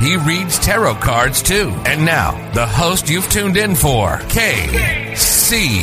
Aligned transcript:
He 0.00 0.16
reads 0.16 0.58
tarot 0.58 0.96
cards 0.96 1.42
too. 1.42 1.72
And 1.86 2.04
now, 2.04 2.32
the 2.52 2.66
host 2.66 3.08
you've 3.08 3.28
tuned 3.30 3.56
in 3.56 3.74
for, 3.74 4.18
KC 4.28 5.80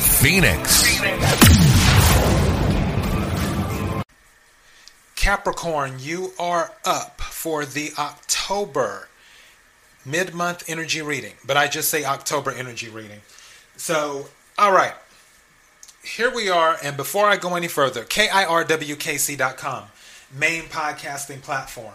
Phoenix. 0.00 1.00
Capricorn, 5.16 5.96
you 6.00 6.32
are 6.38 6.72
up 6.84 7.20
for 7.20 7.64
the 7.64 7.92
October 7.98 9.08
mid 10.04 10.34
month 10.34 10.64
energy 10.68 11.02
reading, 11.02 11.32
but 11.46 11.56
I 11.56 11.66
just 11.66 11.88
say 11.90 12.04
October 12.04 12.50
energy 12.50 12.88
reading. 12.88 13.20
So, 13.76 14.26
all 14.58 14.72
right, 14.72 14.94
here 16.02 16.34
we 16.34 16.48
are. 16.50 16.76
And 16.82 16.96
before 16.96 17.26
I 17.26 17.36
go 17.36 17.54
any 17.54 17.68
further, 17.68 18.04
KIRWKC.com, 18.04 19.84
main 20.36 20.62
podcasting 20.64 21.42
platform. 21.42 21.94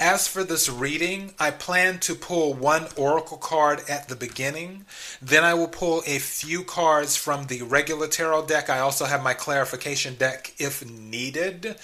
As 0.00 0.26
for 0.26 0.42
this 0.42 0.68
reading, 0.68 1.34
I 1.38 1.50
plan 1.50 1.98
to 2.00 2.14
pull 2.14 2.52
one 2.52 2.86
oracle 2.96 3.36
card 3.36 3.82
at 3.88 4.08
the 4.08 4.16
beginning. 4.16 4.86
Then 5.22 5.44
I 5.44 5.54
will 5.54 5.68
pull 5.68 6.02
a 6.06 6.18
few 6.18 6.64
cards 6.64 7.16
from 7.16 7.46
the 7.46 7.62
regular 7.62 8.08
tarot 8.08 8.46
deck. 8.46 8.68
I 8.68 8.80
also 8.80 9.04
have 9.04 9.22
my 9.22 9.34
clarification 9.34 10.16
deck 10.16 10.52
if 10.58 10.84
needed. 10.88 11.76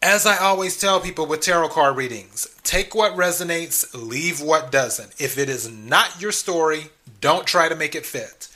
As 0.00 0.24
I 0.24 0.38
always 0.38 0.78
tell 0.78 1.00
people 1.00 1.26
with 1.26 1.40
tarot 1.40 1.68
card 1.70 1.96
readings, 1.96 2.46
take 2.62 2.94
what 2.94 3.16
resonates, 3.16 3.84
leave 3.92 4.40
what 4.40 4.72
doesn't. 4.72 5.20
If 5.20 5.36
it 5.36 5.50
is 5.50 5.68
not 5.68 6.22
your 6.22 6.32
story, 6.32 6.86
don't 7.20 7.46
try 7.46 7.68
to 7.68 7.76
make 7.76 7.94
it 7.94 8.06
fit. 8.06 8.48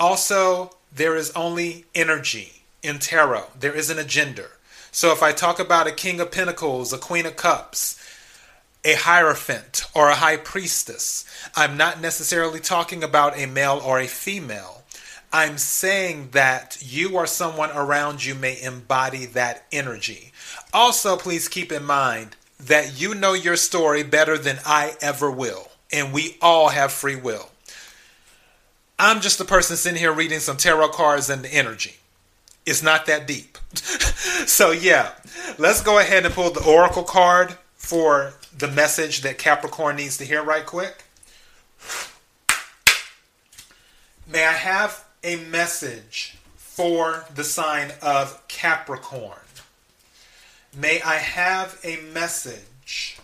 Also, 0.00 0.76
there 0.92 1.14
is 1.14 1.30
only 1.36 1.84
energy 1.94 2.64
in 2.82 2.98
tarot, 2.98 3.44
there 3.60 3.74
isn't 3.74 3.98
a 3.98 4.04
gender. 4.04 4.50
So 4.94 5.10
if 5.10 5.22
I 5.22 5.32
talk 5.32 5.58
about 5.58 5.86
a 5.86 5.92
King 5.92 6.20
of 6.20 6.30
Pentacles, 6.30 6.92
a 6.92 6.98
Queen 6.98 7.24
of 7.24 7.34
Cups, 7.34 7.98
a 8.84 8.92
Hierophant, 8.92 9.86
or 9.94 10.10
a 10.10 10.16
High 10.16 10.36
Priestess, 10.36 11.24
I'm 11.56 11.78
not 11.78 12.02
necessarily 12.02 12.60
talking 12.60 13.02
about 13.02 13.38
a 13.38 13.46
male 13.46 13.80
or 13.82 13.98
a 13.98 14.06
female. 14.06 14.82
I'm 15.32 15.56
saying 15.56 16.28
that 16.32 16.76
you 16.82 17.14
or 17.14 17.26
someone 17.26 17.70
around 17.70 18.22
you 18.22 18.34
may 18.34 18.60
embody 18.60 19.24
that 19.24 19.64
energy. 19.72 20.30
Also, 20.74 21.16
please 21.16 21.48
keep 21.48 21.72
in 21.72 21.86
mind 21.86 22.36
that 22.60 23.00
you 23.00 23.14
know 23.14 23.32
your 23.32 23.56
story 23.56 24.02
better 24.02 24.36
than 24.36 24.58
I 24.66 24.92
ever 25.00 25.30
will, 25.30 25.70
and 25.90 26.12
we 26.12 26.36
all 26.42 26.68
have 26.68 26.92
free 26.92 27.16
will. 27.16 27.48
I'm 28.98 29.22
just 29.22 29.40
a 29.40 29.46
person 29.46 29.76
sitting 29.76 29.98
here 29.98 30.12
reading 30.12 30.40
some 30.40 30.58
tarot 30.58 30.90
cards 30.90 31.30
and 31.30 31.42
the 31.42 31.48
energy. 31.48 31.94
It's 32.64 32.82
not 32.82 33.06
that 33.06 33.26
deep. 33.26 33.58
so, 33.74 34.70
yeah, 34.70 35.12
let's 35.58 35.82
go 35.82 35.98
ahead 35.98 36.24
and 36.24 36.34
pull 36.34 36.50
the 36.50 36.64
oracle 36.64 37.02
card 37.02 37.56
for 37.74 38.34
the 38.56 38.68
message 38.68 39.22
that 39.22 39.38
Capricorn 39.38 39.96
needs 39.96 40.16
to 40.18 40.24
hear 40.24 40.42
right 40.42 40.64
quick. 40.64 41.04
May 44.30 44.46
I 44.46 44.52
have 44.52 45.04
a 45.24 45.36
message 45.36 46.38
for 46.56 47.26
the 47.34 47.44
sign 47.44 47.92
of 48.00 48.46
Capricorn? 48.48 49.38
May 50.74 51.02
I 51.02 51.16
have 51.16 51.78
a 51.84 51.96
message 52.14 53.18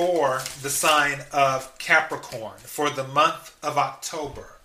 for 0.00 0.40
the 0.62 0.70
sign 0.70 1.20
of 1.32 1.78
Capricorn 1.78 2.58
for 2.58 2.90
the 2.90 3.04
month 3.04 3.54
of 3.62 3.78
October? 3.78 4.56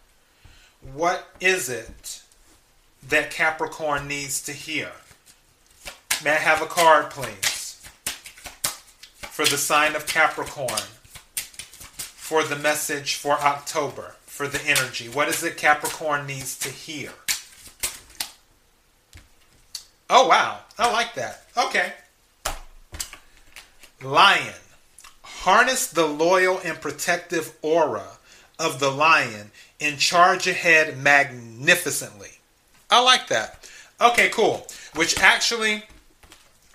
What 0.82 1.28
is 1.40 1.70
it 1.70 2.24
that 3.10 3.32
Capricorn 3.32 4.08
needs 4.08 4.42
to 4.44 4.52
hear? 4.52 4.92
May 6.24 6.32
I 6.32 6.36
have 6.36 6.62
a 6.62 6.66
card, 6.66 7.10
please? 7.10 7.82
For 9.22 9.46
the 9.46 9.58
sign 9.58 9.96
of 9.96 10.08
Capricorn, 10.08 10.90
for 11.36 12.44
the 12.44 12.56
message 12.56 13.16
for 13.16 13.34
October, 13.34 14.16
for 14.26 14.48
the 14.48 14.62
energy. 14.66 15.08
What 15.08 15.28
is 15.28 15.44
it 15.44 15.58
Capricorn 15.58 16.26
needs 16.26 16.58
to 16.60 16.70
hear? 16.70 17.12
Oh, 20.10 20.28
wow. 20.28 20.60
I 20.78 20.92
like 20.92 21.14
that. 21.16 21.44
Okay. 21.58 21.94
Lion. 24.02 24.54
Harness 25.22 25.88
the 25.88 26.08
loyal 26.08 26.60
and 26.64 26.80
protective 26.80 27.56
aura 27.62 28.18
of 28.58 28.80
the 28.80 28.90
lion 28.90 29.52
and 29.80 29.98
charge 29.98 30.48
ahead 30.48 30.98
magnificently. 30.98 32.35
I 32.96 33.00
like 33.02 33.28
that. 33.28 33.70
Okay, 34.00 34.30
cool. 34.30 34.66
Which 34.96 35.20
actually, 35.20 35.84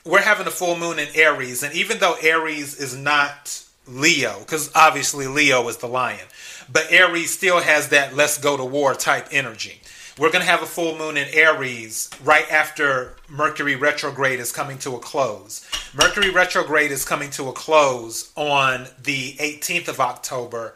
we're 0.05 0.21
having 0.21 0.47
a 0.47 0.51
full 0.51 0.77
moon 0.77 0.99
in 0.99 1.09
Aries, 1.15 1.63
and 1.63 1.75
even 1.75 1.99
though 1.99 2.17
Aries 2.21 2.79
is 2.79 2.95
not 2.95 3.65
Leo, 3.89 4.39
because 4.41 4.71
obviously 4.75 5.27
Leo 5.27 5.67
is 5.69 5.79
the 5.79 5.87
lion, 5.87 6.27
but 6.71 6.93
Aries 6.93 7.31
still 7.31 7.61
has 7.61 7.89
that 7.89 8.15
let's 8.15 8.37
go 8.37 8.59
to 8.59 8.65
war 8.67 8.93
type 8.93 9.29
energy. 9.33 9.81
We're 10.19 10.31
going 10.31 10.45
to 10.45 10.51
have 10.51 10.63
a 10.63 10.67
full 10.67 10.99
moon 10.99 11.17
in 11.17 11.27
Aries 11.33 12.11
right 12.23 12.45
after 12.53 13.17
Mercury 13.27 13.77
retrograde 13.77 14.41
is 14.41 14.53
coming 14.53 14.77
to 14.81 14.97
a 14.97 14.99
close. 14.99 15.67
Mercury 15.95 16.29
retrograde 16.29 16.91
is 16.91 17.07
coming 17.07 17.31
to 17.31 17.49
a 17.49 17.53
close 17.53 18.31
on 18.37 18.89
the 19.03 19.33
18th 19.39 19.89
of 19.89 20.01
October. 20.01 20.75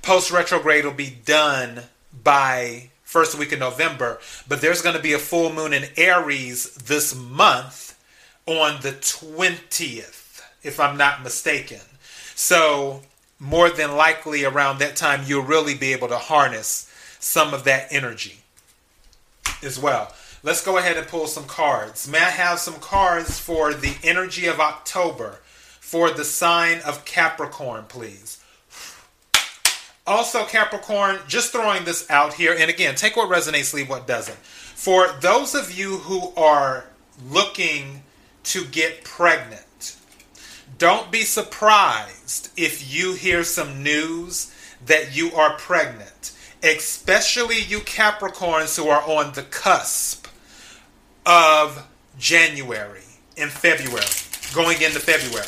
Post 0.00 0.30
retrograde 0.30 0.86
will 0.86 0.92
be 0.92 1.10
done 1.10 1.82
by 2.24 2.88
first 3.08 3.38
week 3.38 3.52
of 3.52 3.58
November, 3.58 4.20
but 4.46 4.60
there's 4.60 4.82
going 4.82 4.94
to 4.94 5.00
be 5.00 5.14
a 5.14 5.18
full 5.18 5.50
moon 5.50 5.72
in 5.72 5.86
Aries 5.96 6.74
this 6.74 7.14
month 7.14 7.98
on 8.44 8.82
the 8.82 8.92
20th, 8.92 10.42
if 10.62 10.78
I'm 10.78 10.98
not 10.98 11.22
mistaken. 11.22 11.80
So, 12.34 13.00
more 13.38 13.70
than 13.70 13.96
likely 13.96 14.44
around 14.44 14.78
that 14.78 14.94
time, 14.94 15.22
you'll 15.24 15.42
really 15.42 15.74
be 15.74 15.94
able 15.94 16.08
to 16.08 16.18
harness 16.18 16.92
some 17.18 17.54
of 17.54 17.64
that 17.64 17.88
energy 17.90 18.40
as 19.62 19.78
well. 19.78 20.12
Let's 20.42 20.62
go 20.62 20.76
ahead 20.76 20.98
and 20.98 21.08
pull 21.08 21.28
some 21.28 21.46
cards. 21.46 22.06
May 22.06 22.18
I 22.18 22.30
have 22.30 22.58
some 22.58 22.74
cards 22.74 23.38
for 23.38 23.72
the 23.72 23.96
energy 24.04 24.46
of 24.46 24.60
October 24.60 25.40
for 25.80 26.10
the 26.10 26.26
sign 26.26 26.82
of 26.82 27.06
Capricorn, 27.06 27.86
please? 27.88 28.38
Also, 30.08 30.44
Capricorn, 30.44 31.18
just 31.28 31.52
throwing 31.52 31.84
this 31.84 32.08
out 32.10 32.34
here, 32.34 32.56
and 32.58 32.70
again, 32.70 32.94
take 32.94 33.16
what 33.16 33.28
resonates, 33.28 33.72
leave 33.74 33.88
what 33.88 34.06
doesn't. 34.06 34.38
For 34.38 35.08
those 35.20 35.54
of 35.54 35.76
you 35.76 35.98
who 35.98 36.32
are 36.36 36.84
looking 37.28 38.02
to 38.44 38.64
get 38.64 39.04
pregnant, 39.04 39.96
don't 40.78 41.10
be 41.10 41.22
surprised 41.22 42.50
if 42.56 42.94
you 42.94 43.14
hear 43.14 43.44
some 43.44 43.82
news 43.82 44.54
that 44.86 45.16
you 45.16 45.32
are 45.34 45.58
pregnant 45.58 46.32
especially 46.62 47.60
you 47.60 47.78
Capricorns 47.80 48.76
who 48.76 48.88
are 48.88 49.02
on 49.02 49.32
the 49.34 49.42
cusp 49.42 50.26
of 51.24 51.86
January 52.18 53.02
and 53.36 53.50
February, 53.50 54.06
going 54.54 54.82
into 54.82 54.98
February, 54.98 55.46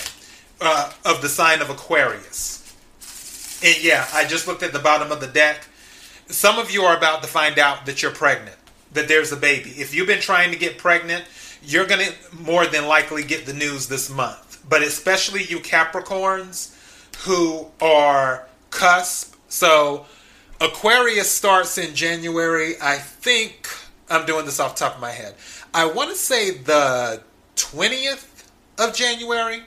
uh, 0.61 0.93
of 1.05 1.23
the 1.23 1.29
sign 1.29 1.61
of 1.61 1.71
Aquarius. 1.71 2.60
And 3.63 3.83
yeah, 3.83 4.07
I 4.13 4.27
just 4.27 4.47
looked 4.47 4.63
at 4.63 4.73
the 4.73 4.79
bottom 4.79 5.13
of 5.13 5.21
the 5.21 5.27
deck. 5.27 5.67
Some 6.27 6.59
of 6.59 6.71
you 6.71 6.83
are 6.83 6.97
about 6.97 7.23
to 7.23 7.29
find 7.29 7.59
out 7.59 7.87
that 7.87 8.03
you're 8.03 8.13
pregnant, 8.13 8.57
that 8.93 9.09
there's 9.09 9.33
a 9.33 9.37
baby. 9.37 9.71
If 9.71 9.95
you've 9.95 10.07
been 10.07 10.21
trying 10.21 10.53
to 10.53 10.57
get 10.57 10.79
pregnant, 10.79 11.25
you're 11.63 11.87
going 11.87 12.07
to 12.07 12.37
more 12.37 12.67
than 12.67 12.87
likely 12.87 13.25
get 13.25 13.47
the 13.47 13.53
news 13.53 13.89
this 13.89 14.09
month. 14.09 14.65
But 14.69 14.83
especially 14.83 15.45
you 15.45 15.59
Capricorns 15.59 16.77
who 17.25 17.67
are 17.81 18.47
cusp. 18.71 19.35
So, 19.49 20.07
Aquarius 20.61 21.31
starts 21.31 21.79
in 21.79 21.95
January. 21.95 22.75
I 22.81 22.97
think 22.97 23.69
I'm 24.09 24.27
doing 24.27 24.45
this 24.45 24.61
off 24.61 24.75
top 24.75 24.95
of 24.95 25.01
my 25.01 25.11
head. 25.11 25.35
I 25.73 25.87
want 25.87 26.11
to 26.11 26.17
say 26.17 26.51
the 26.51 27.23
20th 27.57 28.47
of 28.79 28.95
January, 28.95 29.63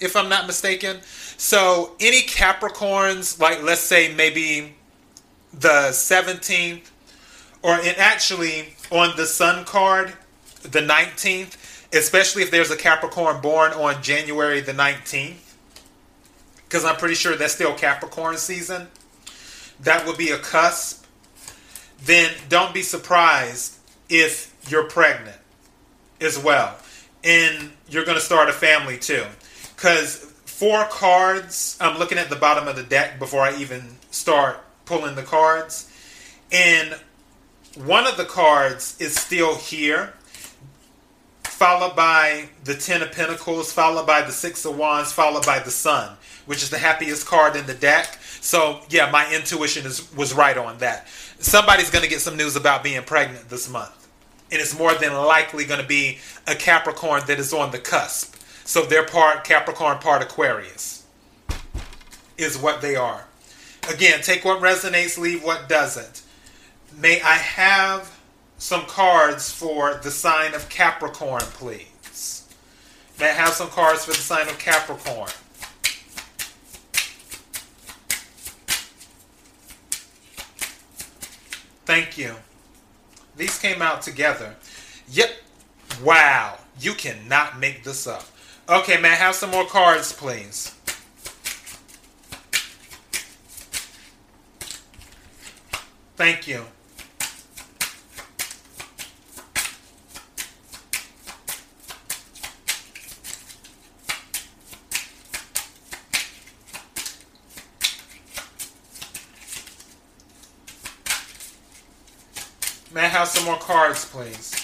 if 0.00 0.16
I'm 0.16 0.28
not 0.28 0.46
mistaken. 0.46 1.00
So 1.36 1.96
any 2.00 2.22
Capricorns, 2.22 3.38
like 3.38 3.62
let's 3.62 3.80
say 3.80 4.12
maybe 4.14 4.74
the 5.52 5.90
17th, 5.90 6.90
or 7.62 7.78
actually 7.98 8.74
on 8.90 9.16
the 9.16 9.26
Sun 9.26 9.64
card, 9.64 10.14
the 10.62 10.80
19th, 10.80 11.56
especially 11.92 12.42
if 12.42 12.50
there's 12.50 12.70
a 12.70 12.76
Capricorn 12.76 13.40
born 13.40 13.72
on 13.72 14.02
January 14.02 14.60
the 14.60 14.72
19th, 14.72 15.54
because 16.64 16.84
I'm 16.84 16.96
pretty 16.96 17.16
sure 17.16 17.36
that's 17.36 17.54
still 17.54 17.74
Capricorn 17.74 18.36
season. 18.36 18.88
That 19.80 20.06
would 20.06 20.16
be 20.16 20.30
a 20.30 20.38
cusp. 20.38 21.04
Then 22.02 22.32
don't 22.48 22.72
be 22.72 22.82
surprised 22.82 23.76
if 24.08 24.54
you're 24.68 24.84
pregnant 24.84 25.36
as 26.20 26.38
well. 26.38 26.76
And 27.24 27.72
you're 27.88 28.04
going 28.04 28.16
to 28.16 28.22
start 28.22 28.48
a 28.48 28.52
family 28.52 28.98
too. 28.98 29.24
Because 29.80 30.16
four 30.44 30.84
cards, 30.90 31.78
I'm 31.80 31.98
looking 31.98 32.18
at 32.18 32.28
the 32.28 32.36
bottom 32.36 32.68
of 32.68 32.76
the 32.76 32.82
deck 32.82 33.18
before 33.18 33.40
I 33.40 33.56
even 33.56 33.96
start 34.10 34.62
pulling 34.84 35.14
the 35.14 35.22
cards. 35.22 35.90
And 36.52 36.94
one 37.76 38.06
of 38.06 38.18
the 38.18 38.26
cards 38.26 38.94
is 39.00 39.14
still 39.16 39.56
here 39.56 40.12
followed 41.44 41.96
by 41.96 42.50
the 42.64 42.74
Ten 42.74 43.00
of 43.00 43.12
Pentacles, 43.12 43.72
followed 43.72 44.06
by 44.06 44.20
the 44.20 44.32
Six 44.32 44.66
of 44.66 44.76
Wands, 44.76 45.12
followed 45.12 45.46
by 45.46 45.60
the 45.60 45.70
Sun, 45.70 46.14
which 46.44 46.62
is 46.62 46.68
the 46.68 46.78
happiest 46.78 47.26
card 47.26 47.56
in 47.56 47.64
the 47.64 47.72
deck. 47.72 48.18
So 48.42 48.80
yeah, 48.90 49.10
my 49.10 49.32
intuition 49.34 49.86
is 49.86 50.14
was 50.14 50.34
right 50.34 50.58
on 50.58 50.76
that. 50.78 51.08
Somebody's 51.38 51.88
going 51.88 52.02
to 52.02 52.10
get 52.10 52.20
some 52.20 52.36
news 52.36 52.54
about 52.54 52.84
being 52.84 53.02
pregnant 53.02 53.48
this 53.48 53.70
month, 53.70 54.08
and 54.52 54.60
it's 54.60 54.78
more 54.78 54.92
than 54.92 55.14
likely 55.14 55.64
going 55.64 55.80
to 55.80 55.86
be 55.86 56.18
a 56.46 56.54
Capricorn 56.54 57.22
that 57.28 57.38
is 57.38 57.54
on 57.54 57.70
the 57.70 57.78
cusp. 57.78 58.36
So 58.70 58.82
they're 58.84 59.04
part 59.04 59.42
Capricorn, 59.42 59.98
part 59.98 60.22
Aquarius, 60.22 61.04
is 62.38 62.56
what 62.56 62.80
they 62.80 62.94
are. 62.94 63.26
Again, 63.92 64.22
take 64.22 64.44
what 64.44 64.62
resonates, 64.62 65.18
leave 65.18 65.42
what 65.42 65.68
doesn't. 65.68 66.22
May 66.96 67.20
I 67.20 67.34
have 67.34 68.16
some 68.58 68.82
cards 68.82 69.50
for 69.50 69.94
the 70.04 70.12
sign 70.12 70.54
of 70.54 70.68
Capricorn, 70.68 71.42
please? 71.42 72.48
May 73.18 73.30
I 73.30 73.32
have 73.32 73.54
some 73.54 73.70
cards 73.70 74.04
for 74.04 74.12
the 74.12 74.18
sign 74.18 74.46
of 74.46 74.56
Capricorn? 74.60 75.30
Thank 81.86 82.16
you. 82.16 82.36
These 83.36 83.58
came 83.58 83.82
out 83.82 84.02
together. 84.02 84.54
Yep. 85.08 85.30
Wow. 86.04 86.58
You 86.78 86.94
cannot 86.94 87.58
make 87.58 87.82
this 87.82 88.06
up. 88.06 88.26
Okay, 88.70 89.00
may 89.00 89.08
I 89.08 89.14
have 89.14 89.34
some 89.34 89.50
more 89.50 89.66
cards, 89.66 90.12
please? 90.12 90.76
Thank 96.14 96.46
you. 96.46 96.64
May 112.94 113.00
I 113.00 113.08
have 113.08 113.26
some 113.26 113.46
more 113.46 113.56
cards, 113.56 114.04
please? 114.04 114.59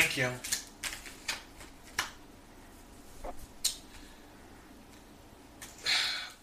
Thank 0.00 0.16
you. 0.16 0.30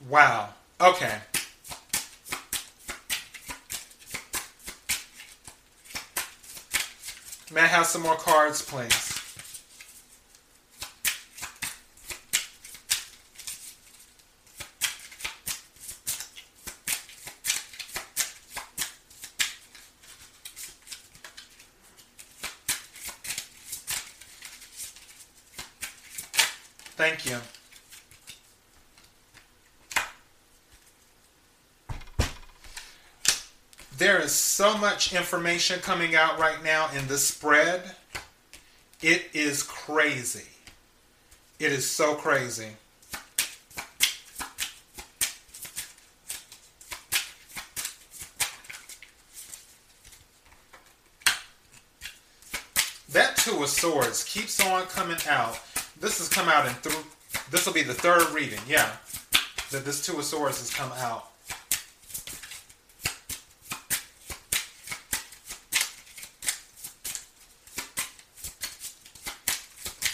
Wow. 0.10 0.50
Okay. 0.81 1.19
May 7.54 7.62
I 7.62 7.68
have 7.68 7.86
some 7.86 8.02
more 8.02 8.16
cards, 8.16 8.62
please? 8.62 9.14
Thank 26.95 27.25
you. 27.25 27.38
There 33.97 34.21
is 34.21 34.31
so 34.31 34.77
much 34.77 35.13
information 35.13 35.80
coming 35.80 36.15
out 36.15 36.39
right 36.39 36.63
now 36.63 36.89
in 36.97 37.07
the 37.07 37.18
spread. 37.18 37.95
It 39.01 39.30
is 39.33 39.62
crazy. 39.62 40.47
It 41.59 41.71
is 41.71 41.89
so 41.89 42.15
crazy. 42.15 42.69
That 53.09 53.38
Two 53.38 53.63
of 53.63 53.69
Swords 53.69 54.24
keeps 54.25 54.59
on 54.59 54.88
coming 54.88 55.18
out. 55.30 55.59
This 56.00 56.18
has 56.19 56.30
come 56.30 56.50
out 56.50 56.68
in 56.68 56.74
through. 56.75 57.03
This 57.51 57.65
will 57.65 57.74
be 57.74 57.83
the 57.83 57.94
third 57.94 58.30
reading. 58.31 58.59
Yeah, 58.68 58.92
that 59.71 59.86
this 59.86 60.06
Two 60.06 60.18
of 60.18 60.25
Swords 60.25 60.59
has 60.59 60.74
come 60.74 60.92
out. 60.97 61.31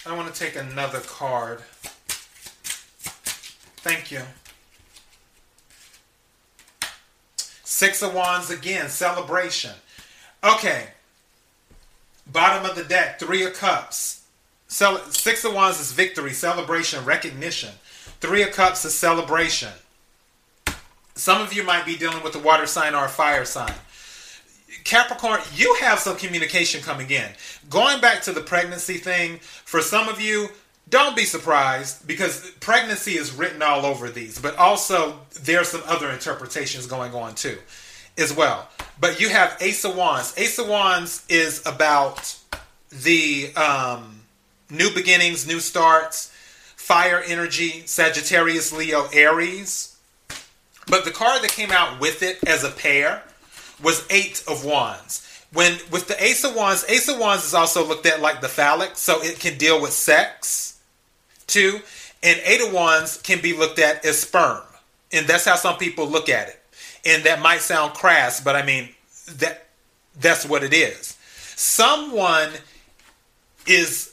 I 0.06 0.16
want 0.16 0.34
to 0.34 0.40
take 0.40 0.56
another 0.56 1.00
card. 1.00 1.62
Thank 3.84 4.12
you. 4.12 4.22
Six 7.64 8.02
of 8.04 8.14
Wands 8.14 8.50
again, 8.50 8.90
celebration. 8.90 9.72
Okay. 10.44 10.88
Bottom 12.32 12.70
of 12.70 12.76
the 12.76 12.84
deck, 12.84 13.20
Three 13.20 13.44
of 13.44 13.54
Cups. 13.54 14.21
Six 14.72 15.44
of 15.44 15.54
Wands 15.54 15.82
is 15.82 15.92
victory, 15.92 16.32
celebration, 16.32 17.04
recognition. 17.04 17.72
Three 18.22 18.42
of 18.42 18.52
Cups 18.52 18.86
is 18.86 18.94
celebration. 18.94 19.68
Some 21.14 21.42
of 21.42 21.52
you 21.52 21.64
might 21.64 21.86
be 21.86 21.98
dealing 21.98 22.24
with 22.24 22.36
a 22.36 22.40
water 22.40 22.66
sign 22.66 22.96
or 22.96 23.04
a 23.04 23.10
fire 23.10 23.44
sign. 23.44 23.74
Capricorn, 24.86 25.42
you 25.54 25.76
have 25.82 26.00
some 26.00 26.16
communication 26.16 26.82
coming 26.82 27.12
in. 27.12 27.28
Going 27.70 28.00
back 28.00 28.22
to 28.24 28.32
the 28.32 28.40
pregnancy 28.40 28.96
thing, 28.96 29.40
for 29.40 29.82
some 29.82 30.08
of 30.08 30.22
you, 30.22 30.48
don't 30.90 31.18
be 31.18 31.26
surprised 31.26 32.08
because 32.08 32.52
pregnancy 32.62 33.18
is 33.18 33.34
written 33.34 33.62
all 33.62 33.86
over 33.86 34.10
these, 34.10 34.40
but 34.40 34.56
also 34.56 35.20
there's 35.42 35.68
some 35.68 35.84
other 35.86 36.10
interpretations 36.12 36.88
going 36.88 37.14
on 37.14 37.36
too, 37.36 37.58
as 38.18 38.34
well. 38.34 38.70
But 39.02 39.20
you 39.20 39.28
have 39.28 39.58
Ace 39.60 39.84
of 39.84 39.98
Wands. 39.98 40.34
Ace 40.38 40.58
of 40.60 40.70
Wands 40.70 41.26
is 41.28 41.62
about 41.66 42.38
the 42.90 43.54
um, 43.56 44.21
new 44.72 44.90
beginnings, 44.94 45.48
new 45.48 45.60
starts, 45.60 46.32
fire 46.76 47.22
energy, 47.26 47.84
Sagittarius, 47.86 48.74
Leo, 48.74 49.08
Aries. 49.14 49.96
But 50.88 51.06
the 51.06 51.12
card 51.12 51.44
that 51.44 51.52
came 51.52 51.72
out 51.72 52.00
with 52.00 52.24
it 52.24 52.40
as 52.48 52.64
a 52.64 52.72
pair 52.72 53.24
was 53.84 54.06
Eight 54.10 54.44
of 54.48 54.66
Wands. 54.66 55.28
When 55.54 55.78
with 55.92 56.08
the 56.08 56.22
Ace 56.24 56.44
of 56.44 56.56
Wands, 56.56 56.86
Ace 56.88 57.10
of 57.10 57.20
Wands 57.20 57.46
is 57.46 57.54
also 57.54 57.86
looked 57.86 58.06
at 58.06 58.22
like 58.22 58.42
the 58.42 58.48
phallic, 58.48 58.96
so 58.96 59.22
it 59.22 59.40
can 59.40 59.58
deal 59.58 59.82
with 59.82 59.92
sex 59.92 60.80
too. 61.48 61.82
And 62.24 62.40
Eight 62.46 62.62
of 62.62 62.74
Wands 62.74 63.18
can 63.22 63.42
be 63.42 63.54
looked 63.54 63.80
at 63.80 64.06
as 64.06 64.20
sperm, 64.20 64.64
and 65.12 65.28
that's 65.28 65.46
how 65.46 65.56
some 65.56 65.78
people 65.78 66.08
look 66.08 66.30
at 66.30 66.48
it. 66.48 66.60
And 67.06 67.24
that 67.24 67.42
might 67.42 67.62
sound 67.62 67.94
crass, 67.94 68.42
but 68.42 68.56
I 68.56 68.64
mean 68.64 68.90
that 69.38 69.68
that's 70.20 70.46
what 70.46 70.64
it 70.64 70.74
is. 70.74 71.18
Someone 71.56 72.50
is 73.68 74.11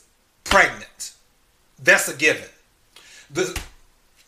pregnant. 0.49 1.13
That's 1.83 2.09
a 2.09 2.17
given. 2.17 2.49
The 3.31 3.59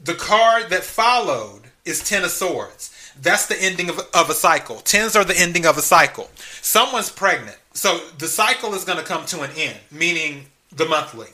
the 0.03 0.15
card 0.15 0.71
that 0.71 0.83
followed 0.83 1.63
is 1.85 2.03
Ten 2.03 2.25
of 2.25 2.31
Swords. 2.31 2.95
That's 3.21 3.47
the 3.47 3.61
ending 3.61 3.91
of, 3.91 4.01
of 4.15 4.31
a 4.31 4.35
cycle. 4.35 4.77
Tens 4.77 5.15
are 5.17 5.25
the 5.25 5.39
ending 5.39 5.67
of 5.67 5.77
a 5.77 5.83
cycle. 5.83 6.31
Someone's 6.63 7.11
pregnant. 7.11 7.59
So 7.75 7.99
the 8.19 8.29
cycle 8.29 8.75
is 8.75 8.85
going 8.85 8.99
to 8.99 9.05
come 9.05 9.27
to 9.27 9.43
an 9.43 9.51
end, 9.57 9.79
meaning 9.91 10.47
the 10.73 10.87
monthly. 10.87 11.29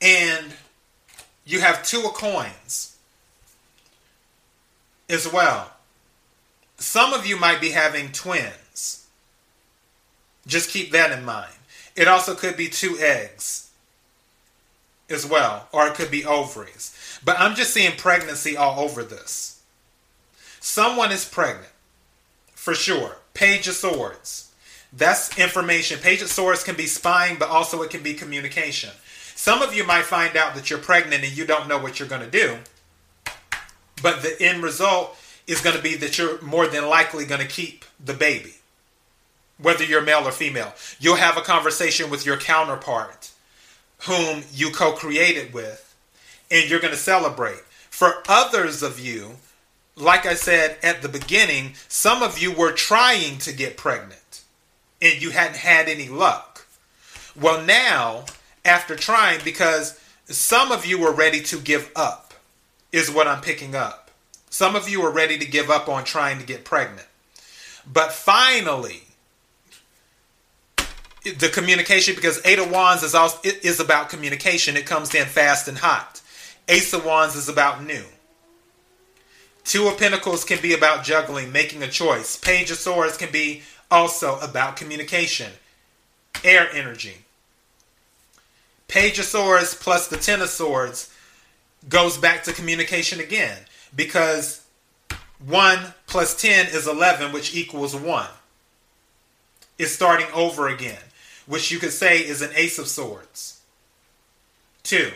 And 0.00 0.46
you 1.44 1.60
have 1.60 1.84
two 1.84 2.00
of 2.00 2.14
coins 2.14 2.96
as 5.08 5.30
well. 5.30 5.72
Some 6.78 7.12
of 7.12 7.26
you 7.26 7.38
might 7.38 7.60
be 7.60 7.70
having 7.70 8.12
twins. 8.12 9.06
Just 10.46 10.70
keep 10.70 10.92
that 10.92 11.16
in 11.16 11.24
mind. 11.24 11.52
It 11.96 12.08
also 12.08 12.34
could 12.34 12.56
be 12.56 12.68
two 12.68 12.96
eggs 13.00 13.70
as 15.08 15.24
well, 15.24 15.68
or 15.72 15.86
it 15.86 15.94
could 15.94 16.10
be 16.10 16.24
ovaries. 16.24 17.20
But 17.24 17.38
I'm 17.38 17.54
just 17.54 17.72
seeing 17.72 17.96
pregnancy 17.96 18.56
all 18.56 18.80
over 18.80 19.02
this. 19.02 19.62
Someone 20.60 21.12
is 21.12 21.24
pregnant, 21.24 21.72
for 22.54 22.74
sure. 22.74 23.18
Page 23.34 23.68
of 23.68 23.74
Swords. 23.74 24.52
That's 24.92 25.38
information. 25.38 25.98
Page 25.98 26.22
of 26.22 26.28
Swords 26.28 26.64
can 26.64 26.76
be 26.76 26.86
spying, 26.86 27.36
but 27.38 27.48
also 27.48 27.82
it 27.82 27.90
can 27.90 28.02
be 28.02 28.14
communication. 28.14 28.90
Some 29.34 29.62
of 29.62 29.74
you 29.74 29.84
might 29.84 30.04
find 30.04 30.36
out 30.36 30.54
that 30.54 30.70
you're 30.70 30.78
pregnant 30.78 31.22
and 31.22 31.36
you 31.36 31.46
don't 31.46 31.68
know 31.68 31.78
what 31.78 31.98
you're 31.98 32.08
going 32.08 32.22
to 32.22 32.30
do. 32.30 32.58
But 34.02 34.22
the 34.22 34.36
end 34.40 34.62
result 34.62 35.16
is 35.46 35.60
going 35.60 35.76
to 35.76 35.82
be 35.82 35.96
that 35.96 36.18
you're 36.18 36.40
more 36.42 36.66
than 36.66 36.88
likely 36.88 37.24
going 37.26 37.40
to 37.40 37.46
keep 37.46 37.84
the 38.02 38.14
baby, 38.14 38.54
whether 39.58 39.84
you're 39.84 40.02
male 40.02 40.26
or 40.26 40.32
female. 40.32 40.74
You'll 40.98 41.16
have 41.16 41.36
a 41.36 41.42
conversation 41.42 42.10
with 42.10 42.26
your 42.26 42.36
counterpart, 42.36 43.30
whom 44.06 44.42
you 44.52 44.70
co 44.70 44.92
created 44.92 45.52
with, 45.52 45.94
and 46.50 46.68
you're 46.68 46.80
going 46.80 46.92
to 46.92 46.98
celebrate. 46.98 47.60
For 47.90 48.22
others 48.28 48.82
of 48.82 49.00
you, 49.00 49.36
like 49.96 50.26
I 50.26 50.34
said 50.34 50.76
at 50.82 51.02
the 51.02 51.08
beginning, 51.08 51.72
some 51.88 52.22
of 52.22 52.38
you 52.38 52.52
were 52.52 52.72
trying 52.72 53.38
to 53.38 53.52
get 53.52 53.76
pregnant 53.76 54.42
and 55.00 55.20
you 55.20 55.30
hadn't 55.30 55.56
had 55.56 55.88
any 55.88 56.08
luck. 56.08 56.66
Well, 57.34 57.62
now, 57.62 58.24
after 58.64 58.96
trying, 58.96 59.40
because 59.44 60.00
some 60.26 60.72
of 60.72 60.86
you 60.86 60.98
were 60.98 61.12
ready 61.12 61.40
to 61.42 61.58
give 61.58 61.90
up, 61.94 62.34
is 62.92 63.10
what 63.10 63.26
I'm 63.26 63.42
picking 63.42 63.74
up. 63.74 64.10
Some 64.48 64.74
of 64.74 64.88
you 64.88 65.02
are 65.02 65.10
ready 65.10 65.38
to 65.38 65.46
give 65.46 65.70
up 65.70 65.88
on 65.88 66.04
trying 66.04 66.38
to 66.38 66.46
get 66.46 66.64
pregnant. 66.64 67.06
But 67.90 68.12
finally, 68.12 69.02
the 71.32 71.48
communication, 71.48 72.14
because 72.14 72.40
Eight 72.44 72.58
of 72.58 72.70
Wands 72.70 73.02
is, 73.02 73.14
also, 73.14 73.38
is 73.44 73.80
about 73.80 74.08
communication, 74.08 74.76
it 74.76 74.86
comes 74.86 75.14
in 75.14 75.26
fast 75.26 75.68
and 75.68 75.78
hot. 75.78 76.20
Ace 76.68 76.92
of 76.92 77.04
Wands 77.04 77.36
is 77.36 77.48
about 77.48 77.84
new. 77.84 78.04
Two 79.64 79.88
of 79.88 79.98
Pentacles 79.98 80.44
can 80.44 80.60
be 80.62 80.74
about 80.74 81.04
juggling, 81.04 81.50
making 81.50 81.82
a 81.82 81.88
choice. 81.88 82.36
Page 82.36 82.70
of 82.70 82.78
Swords 82.78 83.16
can 83.16 83.32
be 83.32 83.62
also 83.90 84.38
about 84.38 84.76
communication, 84.76 85.50
air 86.44 86.68
energy. 86.72 87.18
Page 88.88 89.18
of 89.18 89.24
Swords 89.24 89.74
plus 89.74 90.06
the 90.06 90.16
Ten 90.16 90.40
of 90.40 90.48
Swords 90.48 91.12
goes 91.88 92.16
back 92.16 92.44
to 92.44 92.52
communication 92.52 93.18
again 93.20 93.58
because 93.94 94.64
1 95.44 95.94
plus 96.06 96.40
10 96.40 96.66
is 96.66 96.86
11, 96.86 97.32
which 97.32 97.54
equals 97.54 97.94
1. 97.94 98.26
It's 99.78 99.92
starting 99.92 100.26
over 100.32 100.68
again, 100.68 101.02
which 101.46 101.70
you 101.70 101.78
could 101.78 101.92
say 101.92 102.18
is 102.18 102.42
an 102.42 102.50
Ace 102.54 102.78
of 102.78 102.88
Swords. 102.88 103.60
2. 104.82 105.12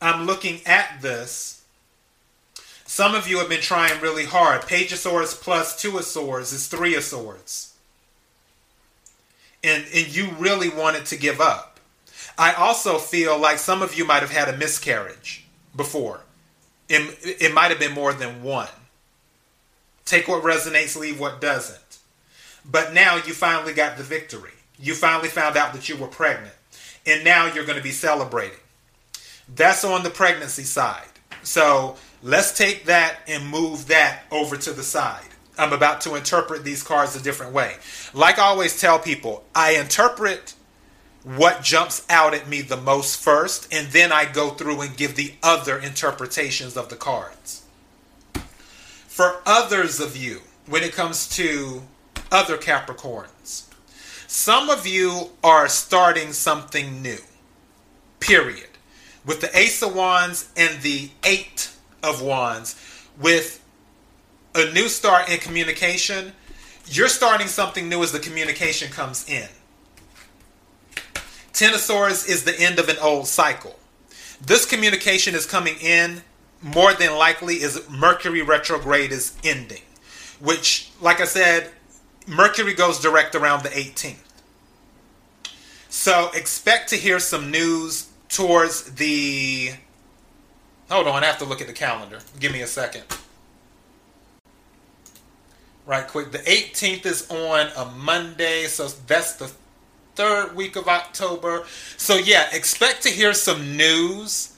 I'm 0.00 0.26
looking 0.26 0.60
at 0.66 1.00
this. 1.02 1.64
Some 2.86 3.14
of 3.14 3.28
you 3.28 3.38
have 3.38 3.48
been 3.48 3.60
trying 3.60 4.00
really 4.00 4.24
hard. 4.24 4.66
Page 4.66 4.92
of 4.92 4.98
Swords 4.98 5.34
plus 5.34 5.80
Two 5.80 5.98
of 5.98 6.04
Swords 6.04 6.52
is 6.52 6.68
Three 6.68 6.94
of 6.94 7.02
Swords. 7.02 7.74
And, 9.62 9.84
and 9.94 10.14
you 10.14 10.30
really 10.38 10.68
wanted 10.68 11.04
to 11.06 11.16
give 11.16 11.40
up. 11.40 11.80
I 12.38 12.52
also 12.52 12.98
feel 12.98 13.38
like 13.38 13.58
some 13.58 13.82
of 13.82 13.98
you 13.98 14.04
might 14.04 14.20
have 14.20 14.30
had 14.30 14.48
a 14.48 14.56
miscarriage 14.56 15.44
before. 15.74 16.20
It, 16.88 17.18
it 17.40 17.52
might 17.52 17.70
have 17.70 17.80
been 17.80 17.92
more 17.92 18.12
than 18.12 18.42
one. 18.42 18.68
Take 20.04 20.28
what 20.28 20.44
resonates, 20.44 20.98
leave 20.98 21.18
what 21.20 21.40
doesn't. 21.40 21.87
But 22.64 22.92
now 22.92 23.16
you 23.16 23.32
finally 23.32 23.72
got 23.72 23.96
the 23.96 24.02
victory. 24.02 24.52
You 24.78 24.94
finally 24.94 25.28
found 25.28 25.56
out 25.56 25.72
that 25.72 25.88
you 25.88 25.96
were 25.96 26.06
pregnant. 26.06 26.54
And 27.06 27.24
now 27.24 27.46
you're 27.46 27.64
going 27.64 27.78
to 27.78 27.82
be 27.82 27.90
celebrating. 27.90 28.58
That's 29.54 29.84
on 29.84 30.02
the 30.02 30.10
pregnancy 30.10 30.64
side. 30.64 31.08
So 31.42 31.96
let's 32.22 32.56
take 32.56 32.84
that 32.84 33.16
and 33.26 33.48
move 33.48 33.86
that 33.88 34.22
over 34.30 34.56
to 34.56 34.72
the 34.72 34.82
side. 34.82 35.22
I'm 35.58 35.72
about 35.72 36.02
to 36.02 36.14
interpret 36.14 36.64
these 36.64 36.82
cards 36.82 37.16
a 37.16 37.22
different 37.22 37.52
way. 37.52 37.76
Like 38.14 38.38
I 38.38 38.42
always 38.42 38.80
tell 38.80 38.98
people, 38.98 39.44
I 39.54 39.72
interpret 39.72 40.54
what 41.24 41.62
jumps 41.62 42.06
out 42.08 42.32
at 42.32 42.48
me 42.48 42.62
the 42.62 42.76
most 42.76 43.20
first, 43.20 43.72
and 43.72 43.88
then 43.88 44.12
I 44.12 44.24
go 44.24 44.50
through 44.50 44.80
and 44.82 44.96
give 44.96 45.16
the 45.16 45.34
other 45.42 45.78
interpretations 45.78 46.76
of 46.76 46.88
the 46.88 46.96
cards. 46.96 47.64
For 49.08 49.42
others 49.44 49.98
of 50.00 50.16
you, 50.16 50.42
when 50.66 50.82
it 50.82 50.92
comes 50.92 51.28
to 51.30 51.82
other 52.30 52.56
Capricorns, 52.56 53.64
some 54.26 54.70
of 54.70 54.86
you 54.86 55.30
are 55.42 55.68
starting 55.68 56.32
something 56.32 57.02
new, 57.02 57.18
period 58.20 58.68
with 59.28 59.42
the 59.42 59.58
Ace 59.58 59.82
of 59.82 59.94
Wands 59.94 60.50
and 60.56 60.80
the 60.80 61.10
Eight 61.22 61.70
of 62.02 62.22
Wands, 62.22 62.76
with 63.20 63.62
a 64.54 64.72
new 64.72 64.88
start 64.88 65.28
in 65.28 65.38
communication, 65.38 66.32
you're 66.86 67.08
starting 67.08 67.46
something 67.46 67.90
new 67.90 68.02
as 68.02 68.10
the 68.10 68.18
communication 68.18 68.90
comes 68.90 69.28
in. 69.28 69.46
Ten 71.52 71.74
of 71.74 71.80
Swords 71.80 72.26
is 72.26 72.44
the 72.44 72.58
end 72.58 72.78
of 72.78 72.88
an 72.88 72.96
old 73.02 73.26
cycle. 73.26 73.78
This 74.40 74.64
communication 74.64 75.34
is 75.34 75.44
coming 75.44 75.74
in 75.80 76.22
more 76.62 76.94
than 76.94 77.14
likely 77.18 77.56
is 77.56 77.86
Mercury 77.90 78.40
retrograde 78.40 79.12
is 79.12 79.36
ending, 79.44 79.82
which, 80.40 80.90
like 81.02 81.20
I 81.20 81.26
said, 81.26 81.70
Mercury 82.28 82.74
goes 82.74 83.00
direct 83.00 83.34
around 83.34 83.62
the 83.62 83.70
18th. 83.70 84.16
So 85.88 86.30
expect 86.34 86.90
to 86.90 86.96
hear 86.96 87.18
some 87.18 87.50
news 87.50 88.08
towards 88.28 88.82
the. 88.92 89.72
Hold 90.90 91.08
on, 91.08 91.22
I 91.22 91.26
have 91.26 91.38
to 91.38 91.44
look 91.44 91.60
at 91.60 91.66
the 91.66 91.72
calendar. 91.72 92.20
Give 92.38 92.52
me 92.52 92.60
a 92.60 92.66
second. 92.66 93.04
Right 95.86 96.06
quick. 96.06 96.32
The 96.32 96.38
18th 96.38 97.06
is 97.06 97.30
on 97.30 97.68
a 97.74 97.90
Monday, 97.92 98.64
so 98.64 98.88
that's 99.06 99.36
the 99.36 99.50
third 100.14 100.54
week 100.54 100.76
of 100.76 100.86
October. 100.86 101.64
So, 101.96 102.16
yeah, 102.16 102.48
expect 102.52 103.02
to 103.04 103.08
hear 103.08 103.32
some 103.32 103.76
news 103.76 104.54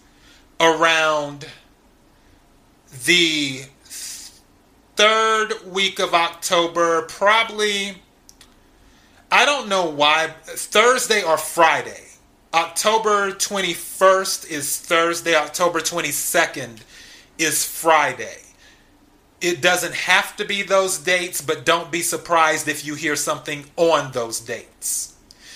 around 0.58 1.46
the 3.04 3.62
third 5.00 5.54
week 5.72 5.98
of 5.98 6.12
October. 6.12 7.02
Probably, 7.08 7.96
I 9.32 9.46
don't 9.46 9.66
know 9.66 9.88
why, 9.88 10.34
Thursday 10.44 11.22
or 11.22 11.38
Friday 11.38 12.02
October 12.52 13.30
21st 13.30 14.50
is 14.50 14.76
Thursday, 14.76 15.34
October 15.34 15.80
22nd 15.80 16.80
is 17.38 17.64
Friday. 17.64 18.42
It 19.40 19.62
doesn't 19.62 19.94
have 19.94 20.36
to 20.36 20.44
be 20.44 20.62
those 20.62 20.98
dates, 20.98 21.40
but 21.40 21.64
don't 21.64 21.90
be 21.90 22.02
surprised 22.02 22.68
if 22.68 22.84
you 22.84 22.94
hear 22.94 23.16
something 23.16 23.64
on 23.76 24.12
those 24.12 24.38
dates. 24.40 25.14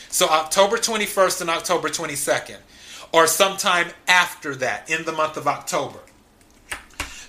So, 0.08 0.26
October 0.26 0.78
21st 0.78 1.42
and 1.42 1.50
October 1.50 1.90
22nd, 1.90 2.60
or 3.12 3.26
sometime 3.26 3.88
after 4.08 4.54
that 4.54 4.88
in 4.88 5.04
the 5.04 5.12
month 5.12 5.36
of 5.36 5.46
October. 5.46 5.98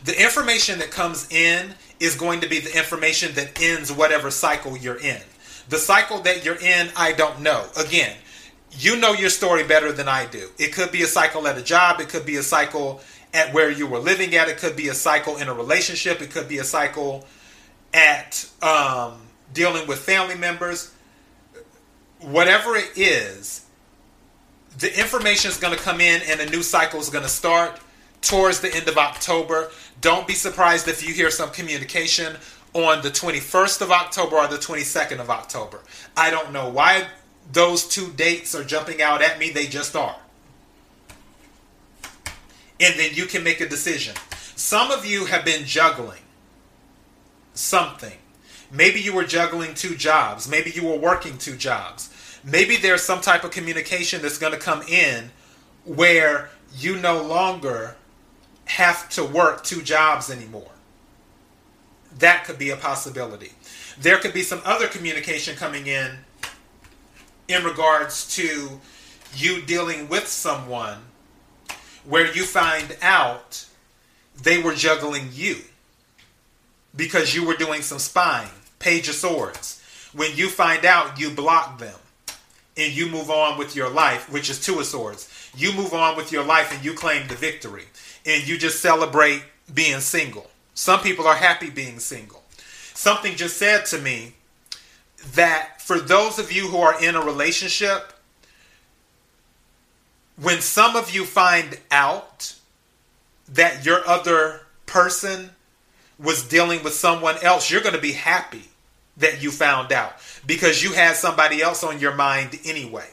The 0.06 0.22
information 0.22 0.80
that 0.80 0.92
comes 0.92 1.30
in 1.30 1.74
is 2.00 2.16
going 2.16 2.42
to 2.42 2.50
be 2.50 2.60
the 2.60 2.78
information 2.78 3.34
that 3.36 3.62
ends 3.62 3.92
whatever 3.92 4.32
cycle 4.32 4.78
you're 4.78 5.00
in. 5.00 5.22
The 5.70 5.78
cycle 5.78 6.22
that 6.22 6.46
you're 6.46 6.60
in, 6.60 6.90
I 6.96 7.14
don't 7.14 7.42
know. 7.42 7.66
Again, 7.78 8.16
you 8.72 8.98
know 8.98 9.14
your 9.14 9.30
story 9.30 9.64
better 9.64 9.92
than 9.92 10.08
I 10.08 10.26
do. 10.26 10.50
It 10.60 10.74
could 10.74 10.92
be 10.92 11.02
a 11.04 11.08
cycle 11.08 11.48
at 11.48 11.58
a 11.58 11.62
job, 11.62 12.00
it 12.00 12.10
could 12.10 12.26
be 12.26 12.36
a 12.36 12.44
cycle 12.44 13.02
at 13.34 13.54
where 13.54 13.72
you 13.72 13.88
were 13.88 14.00
living 14.00 14.36
at, 14.36 14.48
it 14.50 14.58
could 14.58 14.76
be 14.76 14.90
a 14.90 14.94
cycle 14.94 15.38
in 15.38 15.48
a 15.48 15.54
relationship, 15.54 16.22
it 16.22 16.32
could 16.32 16.48
be 16.48 16.58
a 16.58 16.64
cycle 16.64 17.26
at 17.94 18.48
um, 18.62 19.22
dealing 19.54 19.88
with 19.88 20.00
family 20.00 20.36
members. 20.36 20.92
Whatever 22.20 22.76
it 22.76 22.92
is, 22.96 23.66
the 24.80 25.00
information 25.00 25.50
is 25.50 25.58
going 25.58 25.76
to 25.76 25.82
come 25.82 26.02
in 26.02 26.22
and 26.28 26.42
a 26.42 26.50
new 26.50 26.64
cycle 26.64 27.00
is 27.00 27.10
going 27.10 27.24
to 27.24 27.30
start 27.30 27.80
towards 28.26 28.60
the 28.60 28.74
end 28.76 28.88
of 28.88 28.98
October. 28.98 29.70
Don't 30.02 30.28
be 30.28 30.34
surprised 30.34 30.88
if 30.88 31.08
you 31.08 31.14
hear 31.14 31.32
some 31.32 31.52
communication 31.52 32.36
on 32.74 33.02
the 33.02 33.10
21st 33.10 33.82
of 33.82 33.92
October 33.92 34.36
or 34.36 34.48
the 34.48 34.58
22nd 34.58 35.20
of 35.20 35.30
October. 35.30 35.80
I 36.18 36.30
don't 36.30 36.52
know 36.52 36.70
why 36.70 37.08
those 37.54 37.88
two 37.88 38.12
dates 38.14 38.54
are 38.56 38.64
jumping 38.64 39.02
out 39.02 39.22
at 39.22 39.40
me, 39.40 39.52
they 39.52 39.68
just 39.68 39.96
are. 39.96 40.18
And 42.80 43.00
then 43.00 43.12
you 43.14 43.28
can 43.28 43.44
make 43.44 43.62
a 43.62 43.70
decision. 43.70 44.16
Some 44.56 44.92
of 44.92 45.06
you 45.06 45.26
have 45.26 45.46
been 45.46 45.66
juggling 45.66 46.20
something. 47.54 48.18
Maybe 48.72 49.00
you 49.00 49.14
were 49.14 49.24
juggling 49.24 49.74
two 49.76 49.96
jobs. 49.96 50.50
Maybe 50.50 50.72
you 50.72 50.86
were 50.86 50.98
working 50.98 51.38
two 51.38 51.56
jobs. 51.56 52.10
Maybe 52.44 52.76
there's 52.76 53.02
some 53.02 53.22
type 53.22 53.44
of 53.44 53.52
communication 53.52 54.22
that's 54.22 54.38
going 54.38 54.54
to 54.54 54.60
come 54.60 54.82
in 54.84 55.32
where 55.86 56.50
you 56.76 56.98
no 56.98 57.22
longer 57.24 57.96
have 58.66 59.10
to 59.10 59.24
work 59.24 59.64
two 59.64 59.82
jobs 59.82 60.30
anymore. 60.30 60.72
That 62.20 62.46
could 62.46 62.58
be 62.58 62.70
a 62.70 62.78
possibility. 62.78 63.52
There 64.00 64.18
could 64.18 64.34
be 64.34 64.42
some 64.42 64.62
other 64.66 64.88
communication 64.88 65.56
coming 65.56 65.88
in 65.88 66.12
in 67.48 67.64
regards 67.64 68.36
to 68.36 68.80
you 69.36 69.62
dealing 69.62 70.08
with 70.08 70.28
someone 70.28 70.98
where 72.04 72.32
you 72.34 72.44
find 72.44 72.98
out 73.02 73.66
they 74.42 74.62
were 74.62 74.74
juggling 74.74 75.30
you 75.32 75.58
because 76.96 77.36
you 77.36 77.46
were 77.46 77.56
doing 77.56 77.82
some 77.82 78.00
spying. 78.00 78.50
Page 78.80 79.10
of 79.10 79.16
Swords. 79.16 79.82
When 80.14 80.36
you 80.36 80.50
find 80.50 80.86
out, 80.86 81.20
you 81.20 81.30
block 81.30 81.80
them 81.80 82.00
and 82.78 82.94
you 82.94 83.08
move 83.08 83.30
on 83.30 83.58
with 83.58 83.76
your 83.76 83.90
life, 83.90 84.32
which 84.32 84.50
is 84.50 84.64
Two 84.64 84.80
of 84.80 84.86
Swords. 84.86 85.30
You 85.58 85.74
move 85.74 85.94
on 85.94 86.16
with 86.16 86.32
your 86.32 86.44
life 86.44 86.74
and 86.74 86.84
you 86.84 86.94
claim 86.94 87.28
the 87.28 87.36
victory 87.36 87.86
and 88.26 88.48
you 88.48 88.58
just 88.58 88.82
celebrate 88.82 89.44
being 89.74 90.00
single. 90.00 90.50
Some 90.74 91.00
people 91.00 91.28
are 91.28 91.36
happy 91.36 91.70
being 91.70 92.00
single. 92.00 92.44
Something 92.94 93.36
just 93.36 93.58
said 93.58 93.86
to 93.88 94.00
me 94.00 94.34
that 95.34 95.82
for 95.82 96.00
those 96.00 96.40
of 96.40 96.52
you 96.52 96.68
who 96.68 96.78
are 96.78 97.02
in 97.04 97.16
a 97.16 97.22
relationship, 97.22 98.14
when 100.42 100.62
some 100.62 100.96
of 100.96 101.14
you 101.14 101.26
find 101.26 101.80
out 101.92 102.56
that 103.48 103.86
your 103.86 104.06
other 104.08 104.62
person 104.86 105.52
was 106.20 106.48
dealing 106.48 106.84
with 106.84 106.94
someone 106.94 107.36
else, 107.42 107.70
you're 107.70 107.82
going 107.82 107.96
to 107.96 108.02
be 108.02 108.14
happy 108.14 108.64
that 109.18 109.42
you 109.42 109.52
found 109.52 109.92
out 109.92 110.14
because 110.46 110.84
you 110.84 110.94
had 110.94 111.16
somebody 111.16 111.62
else 111.62 111.84
on 111.84 112.00
your 112.00 112.14
mind 112.14 112.60
anyway. 112.66 113.10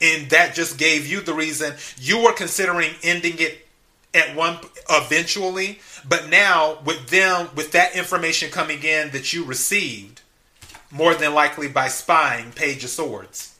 And 0.00 0.28
that 0.30 0.54
just 0.54 0.78
gave 0.78 1.06
you 1.06 1.20
the 1.20 1.34
reason 1.34 1.74
you 1.98 2.22
were 2.22 2.32
considering 2.32 2.90
ending 3.02 3.34
it 3.38 3.63
at 4.14 4.34
one 4.36 4.58
eventually, 4.88 5.80
but 6.08 6.28
now 6.28 6.78
with 6.84 7.08
them 7.08 7.48
with 7.54 7.72
that 7.72 7.96
information 7.96 8.50
coming 8.50 8.82
in 8.82 9.10
that 9.10 9.32
you 9.32 9.44
received 9.44 10.22
more 10.90 11.14
than 11.14 11.34
likely 11.34 11.68
by 11.68 11.88
spying 11.88 12.52
page 12.52 12.84
of 12.84 12.90
swords. 12.90 13.58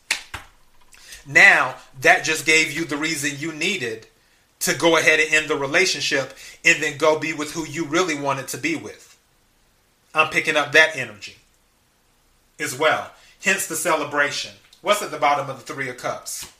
Now, 1.26 1.76
that 2.00 2.22
just 2.22 2.46
gave 2.46 2.70
you 2.70 2.84
the 2.84 2.96
reason 2.96 3.38
you 3.38 3.52
needed 3.52 4.06
to 4.60 4.74
go 4.74 4.96
ahead 4.96 5.20
and 5.20 5.34
end 5.34 5.48
the 5.48 5.56
relationship 5.56 6.34
and 6.64 6.82
then 6.82 6.96
go 6.96 7.18
be 7.18 7.32
with 7.32 7.52
who 7.52 7.66
you 7.66 7.86
really 7.86 8.18
wanted 8.18 8.48
to 8.48 8.58
be 8.58 8.76
with. 8.76 9.18
I'm 10.14 10.30
picking 10.30 10.56
up 10.56 10.72
that 10.72 10.96
energy 10.96 11.36
as 12.60 12.78
well. 12.78 13.10
Hence 13.42 13.66
the 13.66 13.76
celebration. 13.76 14.52
What's 14.80 15.02
at 15.02 15.10
the 15.10 15.18
bottom 15.18 15.50
of 15.50 15.58
the 15.58 15.72
Three 15.72 15.88
of 15.88 15.96
Cups? 15.96 16.52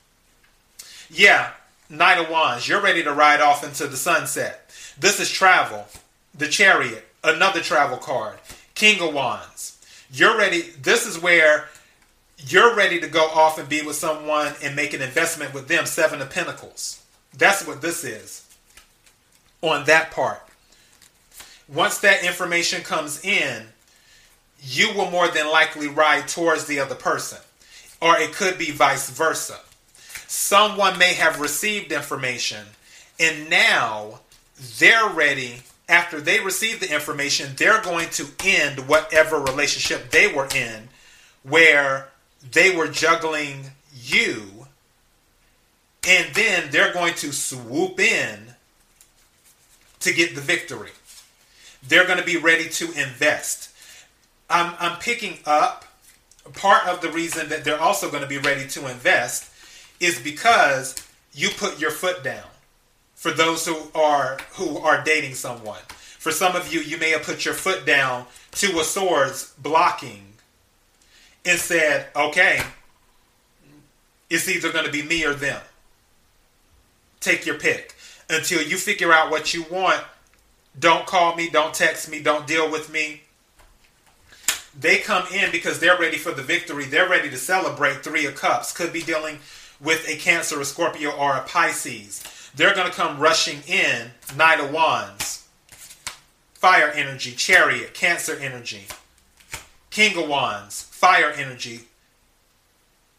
Yeah, 1.10 1.52
Knight 1.88 2.18
of 2.18 2.30
Wands. 2.30 2.68
You're 2.68 2.80
ready 2.80 3.02
to 3.02 3.12
ride 3.12 3.40
off 3.40 3.64
into 3.64 3.86
the 3.86 3.96
sunset. 3.96 4.70
This 4.98 5.20
is 5.20 5.30
travel. 5.30 5.86
The 6.34 6.48
Chariot. 6.48 7.06
Another 7.22 7.60
travel 7.60 7.98
card. 7.98 8.38
King 8.74 9.00
of 9.06 9.14
Wands. 9.14 9.78
You're 10.12 10.36
ready. 10.36 10.62
This 10.62 11.06
is 11.06 11.18
where 11.18 11.68
you're 12.38 12.74
ready 12.74 13.00
to 13.00 13.08
go 13.08 13.26
off 13.26 13.58
and 13.58 13.68
be 13.68 13.82
with 13.82 13.96
someone 13.96 14.52
and 14.62 14.76
make 14.76 14.94
an 14.94 15.02
investment 15.02 15.54
with 15.54 15.68
them. 15.68 15.86
Seven 15.86 16.20
of 16.20 16.30
Pentacles. 16.30 17.02
That's 17.36 17.66
what 17.66 17.82
this 17.82 18.04
is 18.04 18.44
on 19.60 19.84
that 19.84 20.10
part. 20.10 20.42
Once 21.68 21.98
that 21.98 22.24
information 22.24 22.82
comes 22.82 23.24
in, 23.24 23.66
you 24.60 24.92
will 24.94 25.10
more 25.10 25.28
than 25.28 25.50
likely 25.50 25.88
ride 25.88 26.28
towards 26.28 26.66
the 26.66 26.78
other 26.78 26.94
person. 26.94 27.38
Or 28.00 28.18
it 28.18 28.32
could 28.32 28.58
be 28.58 28.70
vice 28.70 29.10
versa. 29.10 29.58
Someone 30.26 30.98
may 30.98 31.14
have 31.14 31.40
received 31.40 31.92
information 31.92 32.66
and 33.18 33.48
now 33.48 34.20
they're 34.78 35.08
ready. 35.08 35.62
After 35.86 36.18
they 36.20 36.40
receive 36.40 36.80
the 36.80 36.92
information, 36.92 37.52
they're 37.56 37.82
going 37.82 38.08
to 38.10 38.26
end 38.42 38.88
whatever 38.88 39.38
relationship 39.38 40.10
they 40.10 40.32
were 40.32 40.48
in 40.54 40.88
where 41.42 42.08
they 42.52 42.74
were 42.74 42.88
juggling 42.88 43.70
you. 43.94 44.66
And 46.06 46.34
then 46.34 46.70
they're 46.70 46.92
going 46.92 47.14
to 47.14 47.32
swoop 47.32 48.00
in 48.00 48.54
to 50.00 50.12
get 50.12 50.34
the 50.34 50.40
victory. 50.40 50.90
They're 51.86 52.06
going 52.06 52.18
to 52.18 52.24
be 52.24 52.36
ready 52.36 52.68
to 52.70 52.86
invest. 52.86 53.70
I'm, 54.50 54.74
I'm 54.78 54.98
picking 54.98 55.38
up 55.46 55.84
part 56.54 56.86
of 56.86 57.00
the 57.00 57.10
reason 57.10 57.48
that 57.48 57.64
they're 57.64 57.80
also 57.80 58.10
going 58.10 58.22
to 58.22 58.28
be 58.28 58.38
ready 58.38 58.66
to 58.68 58.90
invest 58.90 59.50
is 60.00 60.20
because 60.20 60.94
you 61.32 61.48
put 61.50 61.80
your 61.80 61.90
foot 61.90 62.22
down 62.22 62.46
for 63.14 63.30
those 63.30 63.66
who 63.66 63.76
are 63.94 64.38
who 64.52 64.78
are 64.78 65.02
dating 65.02 65.34
someone 65.34 65.80
for 66.18 66.30
some 66.30 66.54
of 66.56 66.72
you 66.72 66.80
you 66.80 66.98
may 66.98 67.10
have 67.10 67.22
put 67.22 67.44
your 67.44 67.54
foot 67.54 67.86
down 67.86 68.26
to 68.52 68.78
a 68.78 68.84
swords 68.84 69.54
blocking 69.58 70.34
and 71.44 71.58
said 71.58 72.06
okay 72.14 72.60
it's 74.30 74.48
either 74.48 74.72
going 74.72 74.84
to 74.84 74.92
be 74.92 75.02
me 75.02 75.24
or 75.24 75.34
them 75.34 75.60
take 77.20 77.46
your 77.46 77.58
pick 77.58 77.94
until 78.28 78.62
you 78.62 78.76
figure 78.76 79.12
out 79.12 79.30
what 79.30 79.54
you 79.54 79.64
want 79.70 80.02
don't 80.78 81.06
call 81.06 81.34
me 81.34 81.48
don't 81.48 81.74
text 81.74 82.10
me 82.10 82.20
don't 82.20 82.46
deal 82.46 82.70
with 82.70 82.92
me 82.92 83.22
they 84.78 84.98
come 84.98 85.24
in 85.32 85.50
because 85.50 85.78
they're 85.78 85.98
ready 85.98 86.16
for 86.16 86.32
the 86.32 86.42
victory. 86.42 86.84
They're 86.84 87.08
ready 87.08 87.30
to 87.30 87.36
celebrate 87.36 88.02
Three 88.02 88.26
of 88.26 88.34
Cups. 88.34 88.72
Could 88.72 88.92
be 88.92 89.02
dealing 89.02 89.38
with 89.80 90.08
a 90.08 90.16
Cancer, 90.16 90.60
a 90.60 90.64
Scorpio, 90.64 91.10
or 91.10 91.36
a 91.36 91.42
Pisces. 91.42 92.22
They're 92.54 92.74
going 92.74 92.88
to 92.88 92.96
come 92.96 93.18
rushing 93.18 93.60
in 93.66 94.10
Knight 94.36 94.60
of 94.60 94.72
Wands, 94.72 95.46
Fire 96.54 96.90
energy, 96.90 97.32
Chariot, 97.32 97.94
Cancer 97.94 98.36
energy, 98.40 98.86
King 99.90 100.22
of 100.22 100.28
Wands, 100.28 100.82
Fire 100.82 101.30
energy, 101.30 101.82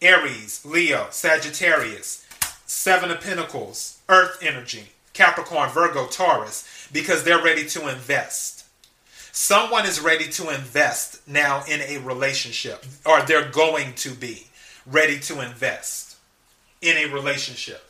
Aries, 0.02 0.66
Leo, 0.66 1.08
Sagittarius, 1.12 2.26
Seven 2.66 3.12
of 3.12 3.22
Pentacles, 3.22 4.00
Earth 4.10 4.40
energy, 4.42 4.90
Capricorn, 5.14 5.70
Virgo, 5.70 6.08
Taurus, 6.08 6.88
because 6.92 7.24
they're 7.24 7.44
ready 7.44 7.66
to 7.68 7.88
invest 7.88 8.56
someone 9.36 9.86
is 9.86 10.00
ready 10.00 10.30
to 10.30 10.50
invest 10.50 11.20
now 11.28 11.62
in 11.68 11.82
a 11.82 11.98
relationship, 11.98 12.86
or 13.06 13.22
they're 13.24 13.50
going 13.50 13.94
to 13.94 14.12
be 14.12 14.48
ready 14.86 15.20
to 15.20 15.42
invest 15.42 16.05
in 16.82 16.98
a 16.98 17.14
relationship. 17.14 17.90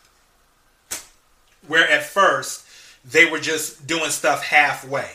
Where 1.67 1.89
at 1.89 2.03
first 2.03 2.65
they 3.03 3.25
were 3.25 3.39
just 3.39 3.87
doing 3.87 4.09
stuff 4.09 4.43
halfway. 4.43 5.09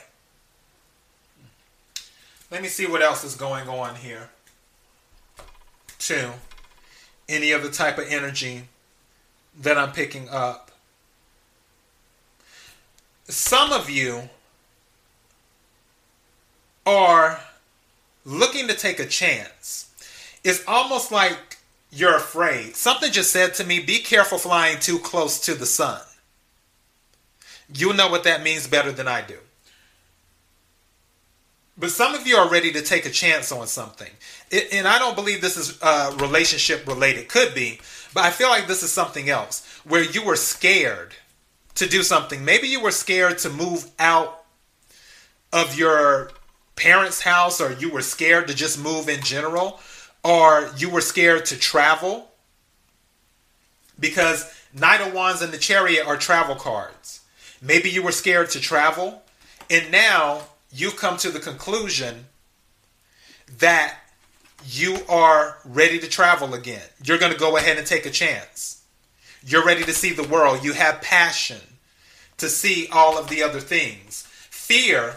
Let 2.50 2.62
me 2.62 2.68
see 2.68 2.86
what 2.86 3.02
else 3.02 3.24
is 3.24 3.36
going 3.36 3.68
on 3.68 3.94
here. 3.96 4.30
Two, 5.98 6.30
any 7.28 7.52
other 7.52 7.70
type 7.70 7.98
of 7.98 8.06
energy 8.08 8.64
that 9.60 9.78
I'm 9.78 9.92
picking 9.92 10.28
up. 10.28 10.70
Some 13.28 13.72
of 13.72 13.88
you 13.88 14.28
are 16.86 17.40
looking 18.24 18.68
to 18.68 18.74
take 18.74 18.98
a 18.98 19.06
chance, 19.06 19.90
it's 20.44 20.64
almost 20.66 21.12
like 21.12 21.58
you're 21.92 22.16
afraid. 22.16 22.76
Something 22.76 23.10
just 23.10 23.32
said 23.32 23.54
to 23.54 23.64
me, 23.64 23.80
be 23.80 23.98
careful 23.98 24.38
flying 24.38 24.78
too 24.78 24.98
close 24.98 25.40
to 25.40 25.54
the 25.54 25.66
sun. 25.66 26.00
You 27.74 27.92
know 27.92 28.08
what 28.08 28.24
that 28.24 28.42
means 28.42 28.66
better 28.66 28.92
than 28.92 29.08
I 29.08 29.22
do. 29.22 29.38
But 31.78 31.90
some 31.90 32.14
of 32.14 32.26
you 32.26 32.36
are 32.36 32.48
ready 32.48 32.72
to 32.72 32.82
take 32.82 33.06
a 33.06 33.10
chance 33.10 33.50
on 33.50 33.66
something. 33.66 34.10
It, 34.50 34.68
and 34.72 34.86
I 34.86 34.98
don't 34.98 35.16
believe 35.16 35.40
this 35.40 35.56
is 35.56 35.78
uh, 35.80 36.14
relationship 36.20 36.86
related. 36.86 37.28
Could 37.28 37.54
be. 37.54 37.80
But 38.12 38.24
I 38.24 38.30
feel 38.30 38.50
like 38.50 38.66
this 38.66 38.82
is 38.82 38.92
something 38.92 39.30
else 39.30 39.66
where 39.84 40.02
you 40.02 40.22
were 40.22 40.36
scared 40.36 41.14
to 41.76 41.88
do 41.88 42.02
something. 42.02 42.44
Maybe 42.44 42.68
you 42.68 42.82
were 42.82 42.90
scared 42.90 43.38
to 43.38 43.50
move 43.50 43.90
out 43.98 44.44
of 45.52 45.78
your 45.78 46.32
parents' 46.76 47.22
house 47.22 47.60
or 47.60 47.72
you 47.72 47.90
were 47.90 48.02
scared 48.02 48.48
to 48.48 48.54
just 48.54 48.82
move 48.82 49.08
in 49.08 49.22
general 49.22 49.80
or 50.22 50.70
you 50.76 50.90
were 50.90 51.00
scared 51.00 51.46
to 51.46 51.58
travel 51.58 52.30
because 53.98 54.52
Knight 54.74 55.00
of 55.00 55.12
Wands 55.12 55.42
and 55.42 55.52
the 55.52 55.58
Chariot 55.58 56.06
are 56.06 56.16
travel 56.16 56.54
cards. 56.54 57.20
Maybe 57.62 57.90
you 57.90 58.02
were 58.02 58.12
scared 58.12 58.50
to 58.50 58.60
travel 58.60 59.22
and 59.68 59.90
now 59.90 60.42
you've 60.72 60.96
come 60.96 61.16
to 61.18 61.30
the 61.30 61.40
conclusion 61.40 62.26
that 63.58 63.96
you 64.66 64.98
are 65.08 65.58
ready 65.64 65.98
to 65.98 66.08
travel 66.08 66.54
again. 66.54 66.82
You're 67.02 67.18
going 67.18 67.32
to 67.32 67.38
go 67.38 67.56
ahead 67.56 67.78
and 67.78 67.86
take 67.86 68.06
a 68.06 68.10
chance. 68.10 68.82
You're 69.44 69.64
ready 69.64 69.84
to 69.84 69.92
see 69.92 70.12
the 70.12 70.28
world. 70.28 70.62
You 70.62 70.74
have 70.74 71.00
passion 71.00 71.60
to 72.36 72.48
see 72.48 72.88
all 72.92 73.18
of 73.18 73.28
the 73.28 73.42
other 73.42 73.60
things. 73.60 74.26
Fear 74.50 75.14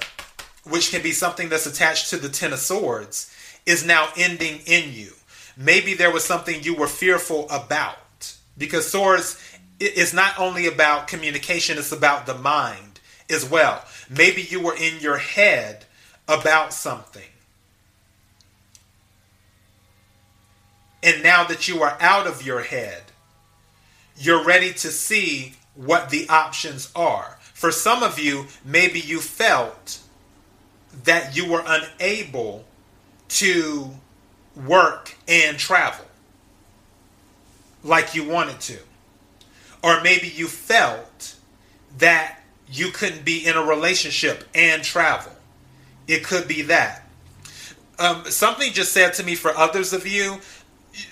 which 0.63 0.91
can 0.91 1.01
be 1.01 1.11
something 1.11 1.49
that's 1.49 1.65
attached 1.65 2.09
to 2.09 2.17
the 2.17 2.29
Ten 2.29 2.53
of 2.53 2.59
Swords, 2.59 3.32
is 3.65 3.85
now 3.85 4.09
ending 4.17 4.59
in 4.65 4.93
you. 4.93 5.11
Maybe 5.55 5.93
there 5.93 6.11
was 6.11 6.23
something 6.23 6.63
you 6.63 6.75
were 6.75 6.87
fearful 6.87 7.47
about. 7.49 7.97
Because 8.57 8.89
swords 8.89 9.41
is 9.79 10.13
not 10.13 10.39
only 10.39 10.67
about 10.67 11.07
communication, 11.07 11.77
it's 11.77 11.91
about 11.91 12.25
the 12.25 12.35
mind 12.35 12.99
as 13.29 13.49
well. 13.49 13.83
Maybe 14.09 14.41
you 14.41 14.61
were 14.61 14.75
in 14.75 14.99
your 14.99 15.17
head 15.17 15.85
about 16.27 16.73
something. 16.73 17.23
And 21.01 21.21
now 21.21 21.43
that 21.45 21.67
you 21.67 21.81
are 21.83 21.97
out 21.99 22.27
of 22.27 22.45
your 22.45 22.61
head, 22.61 23.03
you're 24.17 24.43
ready 24.43 24.71
to 24.71 24.87
see 24.89 25.55
what 25.75 26.09
the 26.09 26.29
options 26.29 26.91
are. 26.95 27.37
For 27.53 27.71
some 27.71 28.03
of 28.03 28.19
you, 28.19 28.45
maybe 28.63 28.99
you 28.99 29.19
felt 29.19 29.99
that 31.03 31.35
you 31.35 31.49
were 31.49 31.63
unable 31.65 32.65
to 33.33 33.89
work 34.55 35.15
and 35.27 35.57
travel 35.57 36.05
like 37.83 38.15
you 38.15 38.27
wanted 38.27 38.59
to. 38.61 38.77
Or 39.83 40.01
maybe 40.01 40.27
you 40.27 40.47
felt 40.47 41.35
that 41.97 42.39
you 42.71 42.91
couldn't 42.91 43.25
be 43.25 43.45
in 43.45 43.55
a 43.55 43.61
relationship 43.61 44.45
and 44.55 44.83
travel. 44.83 45.33
It 46.07 46.23
could 46.23 46.47
be 46.47 46.63
that. 46.63 47.07
Um, 47.99 48.25
something 48.25 48.71
just 48.71 48.91
said 48.91 49.13
to 49.15 49.23
me 49.23 49.35
for 49.35 49.51
others 49.55 49.93
of 49.93 50.07
you, 50.07 50.39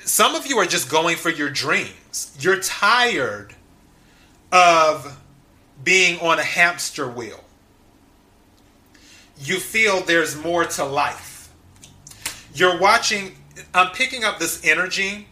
some 0.04 0.36
of 0.36 0.48
you 0.48 0.58
are 0.58 0.66
just 0.66 0.90
going 0.90 1.18
for 1.18 1.30
your 1.30 1.50
dreams. 1.50 2.36
You're 2.40 2.60
tired 2.60 3.56
of 4.52 5.18
being 5.84 6.20
on 6.20 6.40
a 6.40 6.44
hamster 6.44 7.08
wheel. 7.08 7.44
You 9.40 9.60
feel 9.60 10.02
there's 10.02 10.36
more 10.36 10.66
to 10.66 10.86
life. 10.86 11.31
You're 12.54 12.80
watching, 12.80 13.36
I'm 13.74 13.92
picking 13.92 14.24
up 14.24 14.40
this 14.40 14.66
energy 14.66 15.28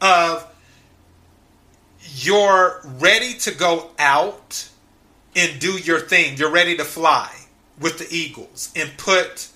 of 0.00 0.46
you're 2.16 2.80
ready 2.84 3.34
to 3.34 3.54
go 3.54 3.90
out 3.98 4.68
and 5.34 5.60
do 5.60 5.72
your 5.72 6.00
thing. 6.00 6.36
You're 6.36 6.50
ready 6.50 6.76
to 6.76 6.84
fly 6.84 7.34
with 7.80 7.98
the 7.98 8.06
Eagles 8.14 8.72
and 8.76 8.90
put 8.96 9.48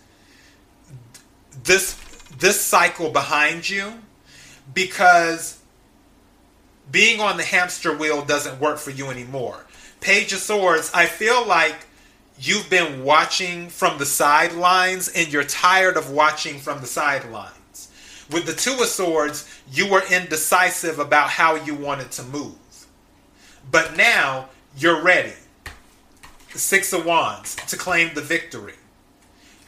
this 1.65 1.95
this 2.39 2.61
cycle 2.61 3.11
behind 3.11 3.69
you 3.69 3.93
because 4.73 5.59
being 6.91 7.21
on 7.21 7.37
the 7.37 7.43
hamster 7.43 7.97
wheel 7.97 8.25
doesn't 8.25 8.61
work 8.61 8.79
for 8.79 8.91
you 8.91 9.11
anymore. 9.11 9.65
Page 10.01 10.33
of 10.33 10.39
Swords, 10.39 10.91
I 10.95 11.07
feel 11.07 11.47
like 11.47 11.88
you've 12.41 12.71
been 12.71 13.05
watching 13.05 13.69
from 13.69 13.99
the 13.99 14.07
sidelines 14.07 15.09
and 15.09 15.33
you're 15.33 15.45
tired 15.45 15.97
of 15.97 16.11
watching 16.11 16.59
from 16.59 16.81
the 16.81 16.87
sidelines. 16.87 17.89
With 18.31 18.47
the 18.47 18.53
Two 18.53 18.75
of 18.75 18.87
Swords, 18.87 19.49
you 19.71 19.91
were 19.91 20.03
indecisive 20.11 20.99
about 20.99 21.31
how 21.31 21.55
you 21.55 21.75
wanted 21.75 22.11
to 22.13 22.23
move. 22.23 22.55
But 23.71 23.97
now 23.97 24.49
you're 24.77 25.03
ready. 25.03 25.35
The 26.53 26.59
Six 26.59 26.93
of 26.93 27.05
Wands 27.05 27.57
to 27.57 27.77
claim 27.77 28.15
the 28.15 28.21
victory. 28.21 28.75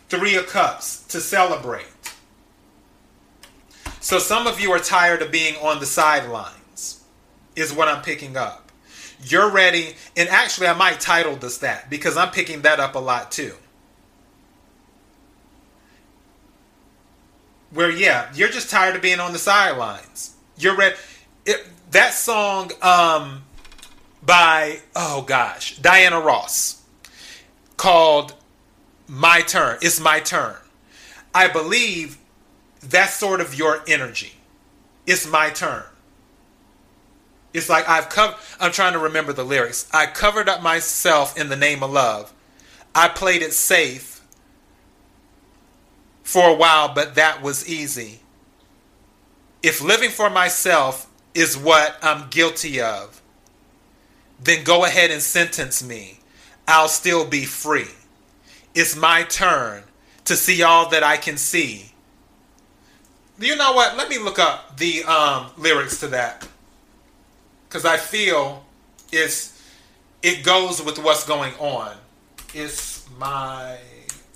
Three 0.09 0.37
of 0.37 0.47
Cups 0.47 1.05
to 1.09 1.21
celebrate. 1.21 1.87
So 4.01 4.19
some 4.19 4.47
of 4.47 4.61
you 4.61 4.73
are 4.73 4.79
tired 4.79 5.23
of 5.23 5.31
being 5.31 5.57
on 5.57 5.79
the 5.79 5.87
sidelines, 5.87 7.05
is 7.55 7.73
what 7.73 7.87
I'm 7.87 8.03
picking 8.03 8.37
up. 8.37 8.60
You're 9.25 9.51
ready, 9.51 9.95
and 10.17 10.29
actually, 10.29 10.67
I 10.67 10.75
might 10.75 11.01
title 11.01 11.37
this 11.37 11.59
that 11.59 11.91
because 11.91 12.17
I'm 12.17 12.31
picking 12.31 12.63
that 12.63 12.81
up 12.81 12.95
a 12.95 12.99
lot 12.99 13.31
too. 13.31 13.55
Where, 17.73 17.91
yeah, 17.91 18.31
you're 18.35 18.49
just 18.49 18.71
tired 18.71 18.97
of 18.97 19.03
being 19.03 19.21
on 19.21 19.33
the 19.33 19.39
sidelines. 19.39 20.35
You're 20.59 20.77
ready. 20.77 20.97
It, 21.47 21.67
that 21.93 22.15
song 22.15 22.73
um, 22.83 23.43
by, 24.23 24.81
oh 24.97 25.23
gosh, 25.23 25.77
Diana 25.79 26.21
Ross 26.21 26.83
called 27.77 28.35
My 29.07 29.43
Turn. 29.43 29.79
It's 29.83 30.01
My 30.01 30.21
Turn. 30.21 30.57
I 31.35 31.49
believe 31.49 32.19
that's 32.81 33.15
sort 33.15 33.41
of 33.41 33.55
your 33.55 33.83
energy. 33.87 34.33
It's 35.07 35.27
my 35.27 35.51
turn. 35.51 35.85
It's 37.53 37.69
like 37.69 37.89
I've 37.89 38.09
covered, 38.09 38.37
I'm 38.61 38.73
trying 38.73 38.93
to 38.93 38.99
remember 38.99 39.33
the 39.33 39.45
lyrics. 39.45 39.89
I 39.93 40.07
covered 40.07 40.49
up 40.49 40.63
myself 40.63 41.39
in 41.39 41.49
the 41.49 41.57
name 41.57 41.83
of 41.83 41.91
love. 41.91 42.33
I 42.95 43.09
played 43.09 43.43
it 43.43 43.53
safe 43.53 44.21
for 46.23 46.49
a 46.49 46.55
while, 46.55 46.93
but 46.95 47.17
that 47.17 47.43
was 47.43 47.69
easy. 47.69 48.21
If 49.63 49.83
living 49.83 50.11
for 50.11 50.31
myself 50.31 51.09
is 51.35 51.57
what 51.57 51.97
I'm 52.03 52.29
guilty 52.31 52.81
of, 52.81 53.21
then 54.43 54.65
go 54.65 54.85
ahead 54.85 55.11
and 55.11 55.21
sentence 55.21 55.83
me. 55.83 56.21
I'll 56.67 56.89
still 56.89 57.27
be 57.27 57.45
free. 57.45 57.89
It's 58.75 58.97
my 58.97 59.25
turn 59.25 59.83
to 60.25 60.37
see 60.37 60.63
all 60.63 60.89
that 60.91 61.03
I 61.03 61.17
can 61.17 61.37
see 61.37 61.91
you 63.41 63.57
know 63.57 63.73
what? 63.73 63.97
Let 63.97 64.09
me 64.09 64.19
look 64.19 64.39
up 64.39 64.77
the 64.77 65.03
um, 65.05 65.51
lyrics 65.57 66.01
to 66.01 66.09
that 66.09 66.47
because 67.71 67.85
I 67.85 67.99
feel 67.99 68.65
it's 69.13 69.57
it 70.23 70.43
goes 70.43 70.83
with 70.83 70.99
what's 70.99 71.25
going 71.25 71.55
on. 71.61 71.97
It's 72.53 73.09
my 73.17 73.79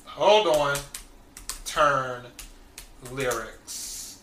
hold 0.04 0.46
on 0.46 0.76
turn 1.64 2.22
lyrics. 3.10 4.20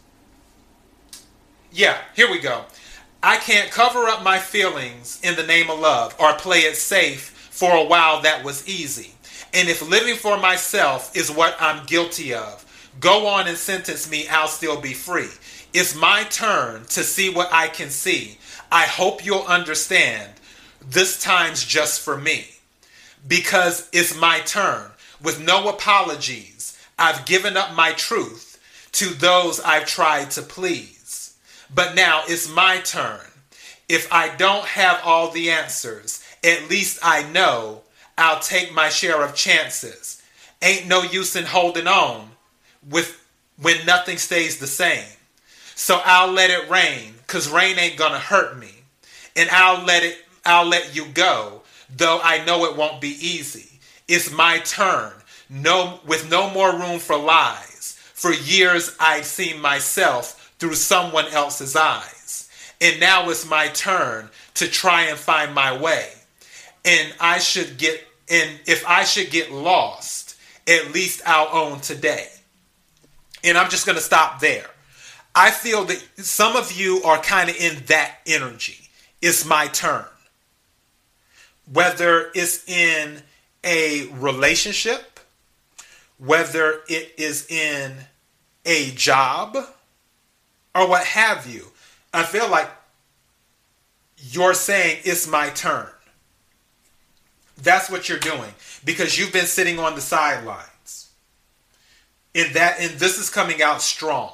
Yeah, 1.74 1.97
here 2.15 2.32
we 2.32 2.39
go. 2.39 2.63
I 3.21 3.36
can't 3.38 3.69
cover 3.69 4.08
up 4.08 4.24
my 4.24 4.39
feelings 4.39 5.19
in 5.24 5.36
the 5.36 5.45
name 5.45 5.69
of 5.69 5.80
love 5.80 6.15
or 6.17 6.34
play 6.34 6.60
it 6.60 6.78
safe 6.78 7.30
for 7.52 7.76
a 7.76 7.84
while 7.84 8.21
that 8.21 8.43
was 8.45 8.67
easy. 8.67 9.13
And 9.54 9.67
if 9.67 9.88
living 9.88 10.15
for 10.15 10.39
myself 10.39 11.15
is 11.15 11.30
what 11.30 11.56
I'm 11.60 11.86
guilty 11.86 12.34
of, 12.34 12.65
Go 13.00 13.28
on 13.28 13.47
and 13.47 13.58
sentence 13.58 14.10
me, 14.10 14.28
I'll 14.28 14.47
still 14.47 14.80
be 14.80 14.93
free. 14.93 15.30
It's 15.74 15.95
my 15.95 16.24
turn 16.26 16.84
to 16.89 17.04
see 17.04 17.30
what 17.30 17.50
I 17.52 17.67
can 17.67 17.89
see. 17.89 18.38
I 18.72 18.84
hope 18.84 19.26
you'll 19.26 19.44
understand 19.44 20.32
this 20.82 21.22
time's 21.22 21.66
just 21.66 22.02
for 22.02 22.18
me 22.18 22.48
because 23.28 23.90
it's 23.92 24.18
my 24.18 24.40
turn. 24.40 24.90
With 25.22 25.40
no 25.40 25.68
apologies, 25.70 26.80
I've 26.98 27.26
given 27.26 27.58
up 27.58 27.76
my 27.76 27.92
truth 27.92 28.60
to 28.94 29.06
those 29.08 29.60
I've 29.60 29.86
tried 29.86 30.32
to 30.32 30.42
please. 30.42 31.36
But 31.74 31.96
now 31.96 32.24
it's 32.28 32.50
my 32.50 32.80
turn. 32.80 33.20
If 33.90 34.12
I 34.12 34.36
don't 34.36 34.66
have 34.66 35.02
all 35.04 35.32
the 35.32 35.52
answers, 35.52 36.24
at 36.44 36.70
least 36.70 37.00
I 37.04 37.30
know 37.30 37.82
I'll 38.18 38.40
take 38.40 38.74
my 38.74 38.90
share 38.90 39.22
of 39.24 39.36
chances. 39.36 40.22
Ain't 40.62 40.88
no 40.88 41.04
use 41.04 41.36
in 41.36 41.46
holding 41.46 41.88
on 41.88 42.32
with 42.90 43.22
when 43.62 43.86
nothing 43.86 44.18
stays 44.18 44.58
the 44.58 44.68
same. 44.68 45.18
So 45.76 46.02
I'll 46.06 46.32
let 46.32 46.50
it 46.50 46.70
rain 46.70 47.16
cuz 47.32 47.50
rain 47.50 47.80
ain't 47.80 47.98
to 48.12 48.20
hurt 48.20 48.58
me. 48.58 48.84
And 49.38 49.50
I'll 49.50 49.84
let 49.86 50.04
it 50.04 50.17
I'll 50.46 50.65
let 50.65 50.96
you 50.96 51.06
go, 51.06 51.62
though 51.96 52.20
I 52.22 52.44
know 52.44 52.65
it 52.65 52.76
won't 52.76 53.00
be 53.00 53.15
easy. 53.26 53.80
It's 54.08 54.32
my 54.32 54.60
turn. 54.60 55.13
No 55.50 56.02
with 56.06 56.30
no 56.30 56.50
more 56.50 56.78
room 56.78 57.00
for 57.00 57.17
lies. 57.17 57.98
For 58.13 58.34
years 58.34 58.96
I've 59.00 59.26
seen 59.26 59.62
myself 59.62 60.54
through 60.60 60.76
someone 60.76 61.28
else's 61.28 61.76
eyes. 61.76 62.50
And 62.82 63.00
now 63.00 63.30
it's 63.30 63.50
my 63.50 63.70
turn 63.70 64.30
to 64.56 64.67
try 64.67 65.04
and 65.04 65.17
find 65.17 65.56
my 65.56 65.78
way. 65.78 66.10
And 66.84 67.13
I 67.20 67.39
should 67.39 67.78
get 67.78 68.06
and 68.30 68.60
if 68.65 68.86
I 68.86 69.06
should 69.06 69.30
get 69.30 69.52
lost, 69.52 70.36
at 70.67 70.91
least 70.94 71.22
I'll 71.26 71.50
own 71.52 71.80
today. 71.80 72.28
And 73.44 73.58
I'm 73.58 73.70
just 73.70 73.86
to 73.96 74.04
stop 74.04 74.41
there. 74.41 74.70
I 75.34 75.52
feel 75.52 75.86
that 75.86 76.04
some 76.17 76.56
of 76.56 76.72
you 76.74 77.02
are 77.04 77.22
kind 77.22 77.50
of 77.50 77.56
in 77.56 77.84
that 77.86 78.17
energy. 78.28 78.89
It's 79.22 79.46
my 79.46 79.67
turn. 79.67 80.06
Whether 81.72 82.32
it's 82.36 82.67
in 82.67 83.22
a 83.63 84.08
relationship, 84.13 85.20
whether 86.17 86.82
it 86.88 87.13
is 87.17 87.50
in 87.50 87.94
a 88.65 88.91
job, 88.91 89.56
or 90.76 90.88
what 90.88 91.06
have 91.06 91.48
you, 91.48 91.67
I 92.13 92.24
feel 92.24 92.50
like 92.50 92.70
you're 94.17 94.54
saying 94.54 95.02
it's 95.04 95.28
my 95.28 95.50
turn. 95.50 95.88
That's 97.58 97.89
what 97.89 98.10
you're 98.10 98.20
doing 98.20 98.54
because 98.84 99.17
you've 99.17 99.34
been 99.34 99.46
sitting 99.46 99.80
on 99.80 99.96
the 99.96 100.02
sidelines. 100.02 101.10
in 102.34 102.54
that 102.54 102.80
and 102.80 102.91
this 103.00 103.17
is 103.17 103.30
coming 103.30 103.62
out 103.62 103.82
strong 103.82 104.32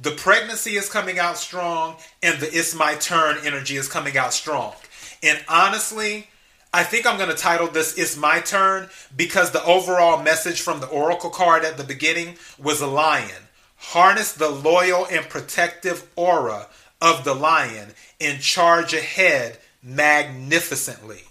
the 0.00 0.10
pregnancy 0.12 0.76
is 0.76 0.88
coming 0.88 1.18
out 1.18 1.38
strong 1.38 1.96
and 2.22 2.38
the 2.40 2.46
it's 2.46 2.74
my 2.74 2.94
turn 2.96 3.38
energy 3.44 3.76
is 3.76 3.88
coming 3.88 4.16
out 4.16 4.32
strong. 4.32 4.74
And 5.22 5.42
honestly 5.48 6.28
i 6.74 6.82
think 6.82 7.06
i'm 7.06 7.16
going 7.16 7.30
to 7.30 7.36
title 7.36 7.68
this 7.68 7.96
it's 7.96 8.16
my 8.16 8.40
turn 8.40 8.88
because 9.16 9.52
the 9.52 9.64
overall 9.64 10.22
message 10.22 10.60
from 10.60 10.80
the 10.80 10.88
oracle 10.88 11.30
card 11.30 11.64
at 11.64 11.76
the 11.76 11.84
beginning 11.84 12.36
was 12.58 12.80
a 12.80 12.86
lion. 12.86 13.42
Harness 13.76 14.32
the 14.32 14.50
loyal 14.50 15.06
and 15.10 15.28
protective 15.28 16.08
aura 16.16 16.66
of 17.00 17.24
the 17.24 17.34
lion 17.34 17.92
and 18.20 18.40
charge 18.40 18.94
ahead 18.94 19.58
magnificently. 19.82 21.22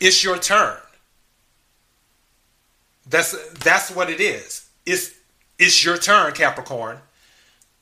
It's 0.00 0.24
your 0.24 0.38
turn. 0.38 0.78
That's 3.06 3.32
that's 3.54 3.90
what 3.90 4.10
it 4.10 4.20
is. 4.20 4.68
It's 4.86 5.14
it's 5.64 5.84
your 5.84 5.96
turn, 5.96 6.32
Capricorn. 6.34 6.98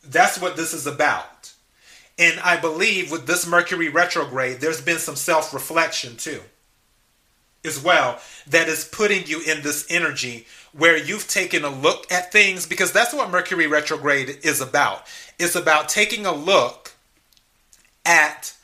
That's 0.05 0.41
what 0.41 0.57
this 0.57 0.73
is 0.73 0.87
about. 0.87 1.53
And 2.19 2.39
I 2.41 2.57
believe 2.57 3.11
with 3.11 3.27
this 3.27 3.47
Mercury 3.47 3.89
retrograde, 3.89 4.61
there's 4.61 4.81
been 4.81 4.99
some 4.99 5.17
self 5.17 5.53
reflection 5.53 6.17
too, 6.17 6.41
as 7.65 7.83
well, 7.83 8.21
that 8.47 8.69
is 8.69 8.85
putting 8.85 9.27
you 9.27 9.41
in 9.41 9.63
this 9.63 9.87
energy 9.91 10.47
where 10.73 10.97
you've 10.97 11.29
taken 11.29 11.65
a 11.65 11.71
look 11.71 12.11
at 12.13 12.31
things 12.31 12.67
because 12.67 12.93
that's 12.93 13.13
what 13.13 13.31
Mercury 13.31 13.67
retrograde 13.67 14.39
is 14.43 14.61
about. 14.61 15.07
It's 15.39 15.57
about 15.57 15.89
taking 15.89 16.25
a 16.25 16.35
look 16.35 16.93
at 18.05 18.55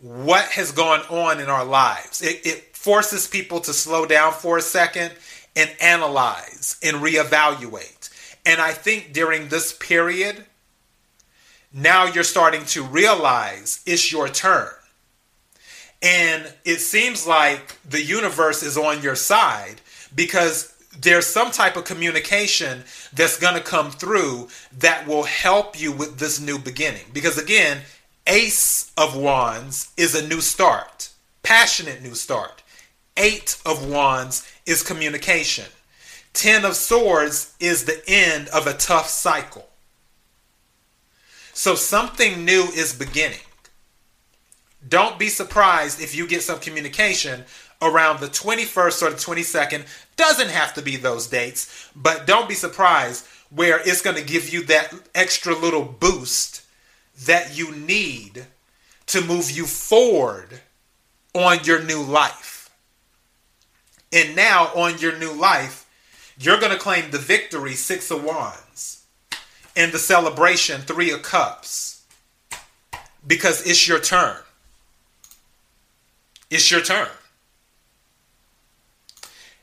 what 0.00 0.44
has 0.50 0.72
gone 0.72 1.00
on 1.08 1.40
in 1.40 1.48
our 1.48 1.64
lives. 1.64 2.22
It, 2.22 2.44
it 2.44 2.76
forces 2.76 3.26
people 3.26 3.60
to 3.60 3.72
slow 3.72 4.06
down 4.06 4.32
for 4.32 4.58
a 4.58 4.62
second 4.62 5.12
and 5.56 5.70
analyze 5.80 6.76
and 6.82 6.98
reevaluate. 6.98 8.10
And 8.44 8.60
I 8.60 8.72
think 8.72 9.12
during 9.12 9.48
this 9.48 9.72
period, 9.72 10.44
now 11.72 12.06
you're 12.06 12.24
starting 12.24 12.64
to 12.66 12.82
realize 12.82 13.82
it's 13.86 14.10
your 14.10 14.28
turn. 14.28 14.70
And 16.00 16.52
it 16.64 16.78
seems 16.78 17.26
like 17.26 17.76
the 17.88 18.02
universe 18.02 18.62
is 18.62 18.78
on 18.78 19.02
your 19.02 19.16
side 19.16 19.80
because 20.14 20.74
there's 21.00 21.26
some 21.26 21.50
type 21.50 21.76
of 21.76 21.84
communication 21.84 22.84
that's 23.12 23.38
going 23.38 23.54
to 23.54 23.60
come 23.60 23.90
through 23.90 24.48
that 24.78 25.06
will 25.06 25.24
help 25.24 25.80
you 25.80 25.92
with 25.92 26.18
this 26.18 26.40
new 26.40 26.58
beginning. 26.58 27.04
Because 27.12 27.38
again, 27.38 27.82
Ace 28.26 28.92
of 28.96 29.16
Wands 29.16 29.92
is 29.96 30.14
a 30.14 30.26
new 30.26 30.40
start, 30.40 31.10
passionate 31.42 32.02
new 32.02 32.14
start. 32.14 32.62
Eight 33.16 33.60
of 33.66 33.88
Wands 33.88 34.48
is 34.66 34.82
communication. 34.82 35.66
Ten 36.32 36.64
of 36.64 36.76
Swords 36.76 37.54
is 37.58 37.84
the 37.84 38.02
end 38.06 38.48
of 38.48 38.66
a 38.66 38.74
tough 38.74 39.08
cycle. 39.08 39.68
So 41.52 41.74
something 41.74 42.44
new 42.44 42.68
is 42.74 42.94
beginning. 42.94 43.40
Don't 44.86 45.18
be 45.18 45.28
surprised 45.28 46.00
if 46.00 46.14
you 46.14 46.26
get 46.28 46.42
some 46.42 46.60
communication 46.60 47.44
around 47.82 48.20
the 48.20 48.28
21st 48.28 49.02
or 49.02 49.10
the 49.10 49.16
22nd. 49.16 49.86
Doesn't 50.16 50.50
have 50.50 50.74
to 50.74 50.82
be 50.82 50.96
those 50.96 51.26
dates, 51.26 51.90
but 51.96 52.26
don't 52.26 52.48
be 52.48 52.54
surprised 52.54 53.26
where 53.50 53.80
it's 53.80 54.02
going 54.02 54.16
to 54.16 54.22
give 54.22 54.52
you 54.52 54.62
that 54.64 54.94
extra 55.14 55.54
little 55.54 55.84
boost 55.84 56.62
that 57.24 57.56
you 57.56 57.74
need 57.74 58.46
to 59.06 59.24
move 59.24 59.50
you 59.50 59.66
forward 59.66 60.60
on 61.34 61.64
your 61.64 61.82
new 61.82 62.02
life. 62.02 62.70
And 64.12 64.36
now, 64.36 64.66
on 64.74 64.98
your 64.98 65.18
new 65.18 65.32
life, 65.32 65.87
you're 66.38 66.60
going 66.60 66.72
to 66.72 66.78
claim 66.78 67.10
the 67.10 67.18
victory, 67.18 67.74
Six 67.74 68.10
of 68.10 68.22
Wands 68.22 69.04
and 69.76 69.92
the 69.92 69.98
celebration 69.98 70.80
Three 70.80 71.10
of 71.10 71.22
Cups 71.22 72.02
because 73.26 73.66
it's 73.66 73.86
your 73.86 74.00
turn. 74.00 74.36
It's 76.50 76.70
your 76.70 76.80
turn. 76.80 77.08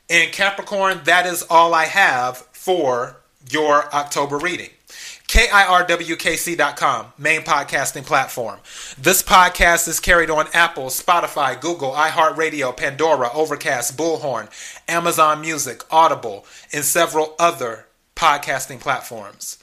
And 0.08 0.32
Capricorn, 0.32 1.00
that 1.04 1.26
is 1.26 1.44
all 1.50 1.74
I 1.74 1.84
have 1.84 2.38
for 2.52 3.16
your 3.50 3.92
October 3.94 4.38
reading. 4.38 4.70
KIRWKC.com, 5.36 7.12
main 7.18 7.42
podcasting 7.42 8.06
platform. 8.06 8.58
This 8.96 9.22
podcast 9.22 9.86
is 9.86 10.00
carried 10.00 10.30
on 10.30 10.46
Apple, 10.54 10.86
Spotify, 10.86 11.60
Google, 11.60 11.92
iHeartRadio, 11.92 12.74
Pandora, 12.74 13.28
Overcast, 13.34 13.98
Bullhorn, 13.98 14.48
Amazon 14.88 15.42
Music, 15.42 15.82
Audible, 15.90 16.46
and 16.72 16.82
several 16.82 17.34
other 17.38 17.84
podcasting 18.14 18.80
platforms. 18.80 19.58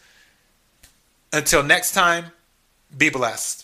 Until 1.32 1.64
next 1.64 1.94
time, 1.94 2.26
be 2.96 3.10
blessed. 3.10 3.62